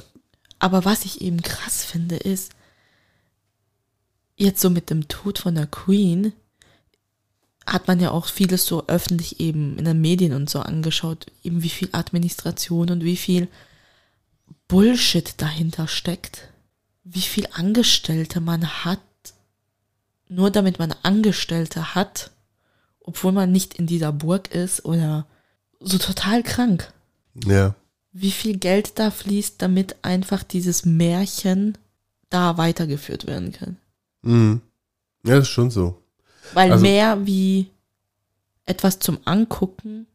[0.60, 2.52] Aber was ich eben krass finde, ist,
[4.36, 6.34] jetzt so mit dem Tod von der Queen
[7.74, 11.63] hat man ja auch vieles so öffentlich eben in den Medien und so angeschaut, eben
[11.63, 13.47] wie viel Administration und wie viel
[14.67, 16.49] Bullshit dahinter steckt,
[17.03, 18.99] wie viel Angestellte man hat,
[20.28, 22.32] nur damit man Angestellte hat,
[22.99, 25.26] obwohl man nicht in dieser Burg ist oder
[25.80, 26.91] so total krank.
[27.45, 27.76] Ja.
[28.11, 31.78] Wie viel Geld da fließt, damit einfach dieses Märchen
[32.30, 33.78] da weitergeführt werden kann.
[34.22, 34.61] Mhm.
[35.26, 36.01] Ja, das ist schon so.
[36.54, 37.70] Weil also, mehr wie
[38.66, 40.08] etwas zum Angucken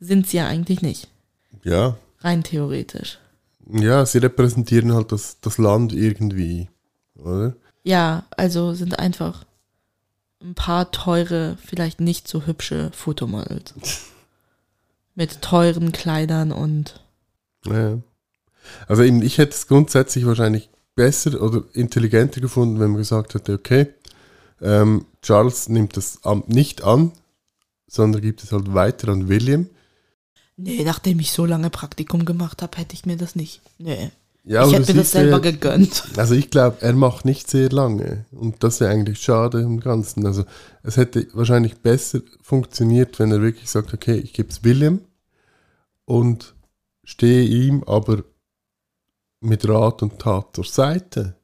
[0.00, 1.08] sind sie ja eigentlich nicht.
[1.64, 1.96] Ja.
[2.20, 3.18] Rein theoretisch.
[3.70, 6.68] Ja, sie repräsentieren halt das, das Land irgendwie,
[7.16, 7.54] oder?
[7.82, 9.44] Ja, also sind einfach
[10.42, 13.74] ein paar teure, vielleicht nicht so hübsche Fotomodels.
[15.14, 17.02] Mit teuren Kleidern und.
[17.66, 17.98] Ja.
[18.86, 23.54] Also eben, ich hätte es grundsätzlich wahrscheinlich besser oder intelligenter gefunden, wenn man gesagt hätte,
[23.54, 23.86] okay,
[24.60, 27.12] ähm, Charles nimmt das Amt nicht an,
[27.86, 29.66] sondern gibt es halt weiter an William.
[30.56, 33.60] Nee, nachdem ich so lange Praktikum gemacht habe, hätte ich mir das nicht.
[33.78, 34.10] Nee.
[34.44, 36.04] Ja, ich hätte mir das selber ja, gegönnt.
[36.16, 38.24] Also ich glaube, er macht nicht sehr lange.
[38.32, 40.26] Und das ist ja eigentlich schade im Ganzen.
[40.26, 40.44] Also
[40.82, 45.00] es hätte wahrscheinlich besser funktioniert, wenn er wirklich sagt, okay, ich gebe es William
[46.06, 46.54] und
[47.04, 48.24] stehe ihm aber
[49.40, 51.36] mit Rat und Tat zur Seite.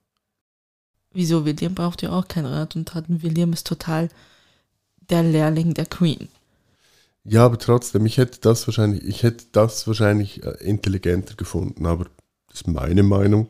[1.15, 1.45] Wieso?
[1.45, 3.05] William braucht ja auch kein Rat und Tat.
[3.09, 4.11] William ist total
[5.09, 6.29] der Lehrling der Queen.
[7.25, 12.05] Ja, aber trotzdem, ich hätte das wahrscheinlich, ich hätte das wahrscheinlich äh, intelligenter gefunden, aber
[12.49, 13.49] das ist meine Meinung.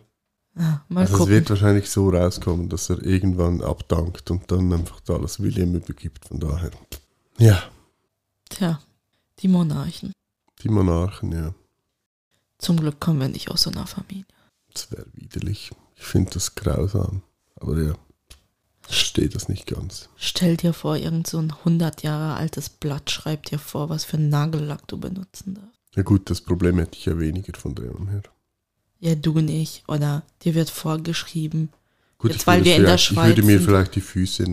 [0.56, 1.32] Ja, mal also gucken.
[1.32, 6.28] es wird wahrscheinlich so rauskommen, dass er irgendwann abdankt und dann einfach alles William übergibt.
[6.28, 6.70] Von daher.
[7.38, 7.60] Ja.
[8.48, 8.80] Tja,
[9.40, 10.12] die Monarchen.
[10.62, 11.54] Die Monarchen, ja.
[12.58, 14.24] Zum Glück kommen wir nicht aus so einer Familie.
[14.72, 15.72] Das wäre widerlich.
[15.96, 17.22] Ich finde das grausam.
[17.56, 17.94] Aber ja,
[18.88, 20.08] steht das nicht ganz.
[20.16, 24.16] Stell dir vor, irgend so ein 100 Jahre altes Blatt schreibt dir vor, was für
[24.16, 25.96] einen Nagellack du benutzen darfst.
[25.96, 28.22] Ja gut, das Problem hätte ich ja weniger von dem her.
[28.98, 29.84] Ja, du nicht.
[29.86, 31.70] Oder dir wird vorgeschrieben.
[32.18, 34.44] Gut, jetzt, weil wir in der Schweiz Ich würde mir vielleicht die Füße,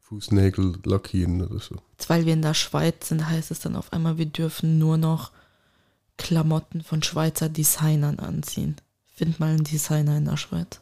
[0.00, 1.76] Fußnägel lackieren oder so.
[1.92, 4.98] Jetzt, weil wir in der Schweiz sind, heißt es dann auf einmal, wir dürfen nur
[4.98, 5.30] noch
[6.16, 8.76] Klamotten von Schweizer Designern anziehen.
[9.14, 10.80] Find mal einen Designer in der Schweiz.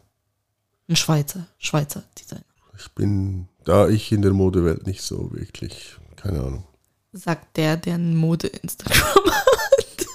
[0.88, 2.44] Ein Schweizer, Schweizer Designer.
[2.78, 5.96] Ich bin da ich in der Modewelt nicht so wirklich.
[6.16, 6.64] Keine Ahnung.
[7.12, 10.06] Sagt der, der ein Mode-Instagram hat.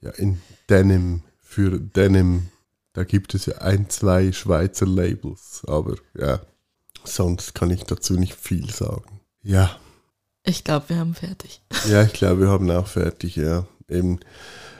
[0.00, 0.40] Ja, in
[0.70, 2.48] Denim, für Denim,
[2.92, 5.62] da gibt es ja ein, zwei Schweizer Labels.
[5.66, 6.40] Aber ja,
[7.04, 9.20] sonst kann ich dazu nicht viel sagen.
[9.42, 9.76] Ja.
[10.44, 11.60] Ich glaube, wir haben fertig.
[11.88, 14.20] Ja, ich glaube, wir haben auch fertig, ja eben,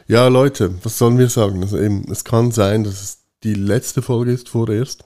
[0.07, 1.62] ja, Leute, was sollen wir sagen?
[1.62, 5.05] Also eben, es kann sein, dass es die letzte Folge ist vorerst.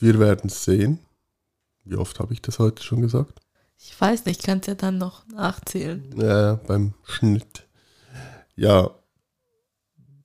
[0.00, 0.98] Wir werden es sehen.
[1.84, 3.40] Wie oft habe ich das heute schon gesagt?
[3.76, 6.14] Ich weiß nicht, ich kann es ja dann noch nachzählen.
[6.16, 7.66] Ja, beim Schnitt.
[8.56, 8.90] Ja,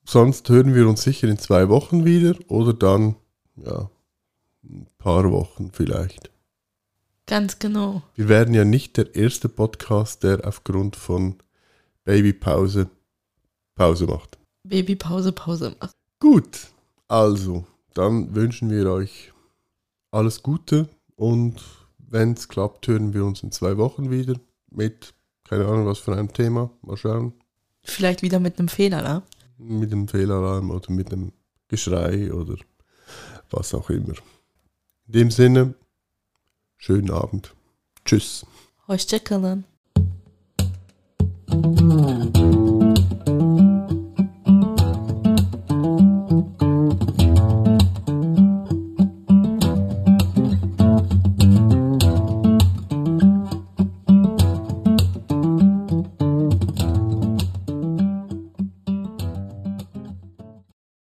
[0.05, 3.15] sonst hören wir uns sicher in zwei Wochen wieder oder dann,
[3.57, 3.89] ja,
[4.63, 6.32] ein paar Wochen vielleicht.
[7.28, 8.01] Ganz genau.
[8.15, 11.36] Wir werden ja nicht der erste Podcast, der aufgrund von
[12.05, 12.89] Babypause
[13.76, 14.38] Pause macht.
[14.63, 15.95] Babypause, Pause macht.
[16.19, 16.67] Gut,
[17.09, 19.34] also, dann wünschen wir euch
[20.16, 21.61] alles Gute und
[21.97, 24.36] wenn es klappt, hören wir uns in zwei Wochen wieder
[24.72, 25.13] mit,
[25.43, 26.72] keine Ahnung, was für einem Thema.
[26.82, 27.34] Mal schauen.
[27.84, 29.24] Vielleicht wieder mit einem Fehler, ne?
[29.57, 31.32] Mit einem Fehlalarm oder mit einem
[31.68, 32.55] Geschrei oder
[33.51, 34.16] was auch immer.
[35.07, 35.76] In dem Sinne,
[36.78, 37.53] schönen Abend.
[38.05, 38.45] Tschüss.
[38.88, 39.74] Hoşçakalın.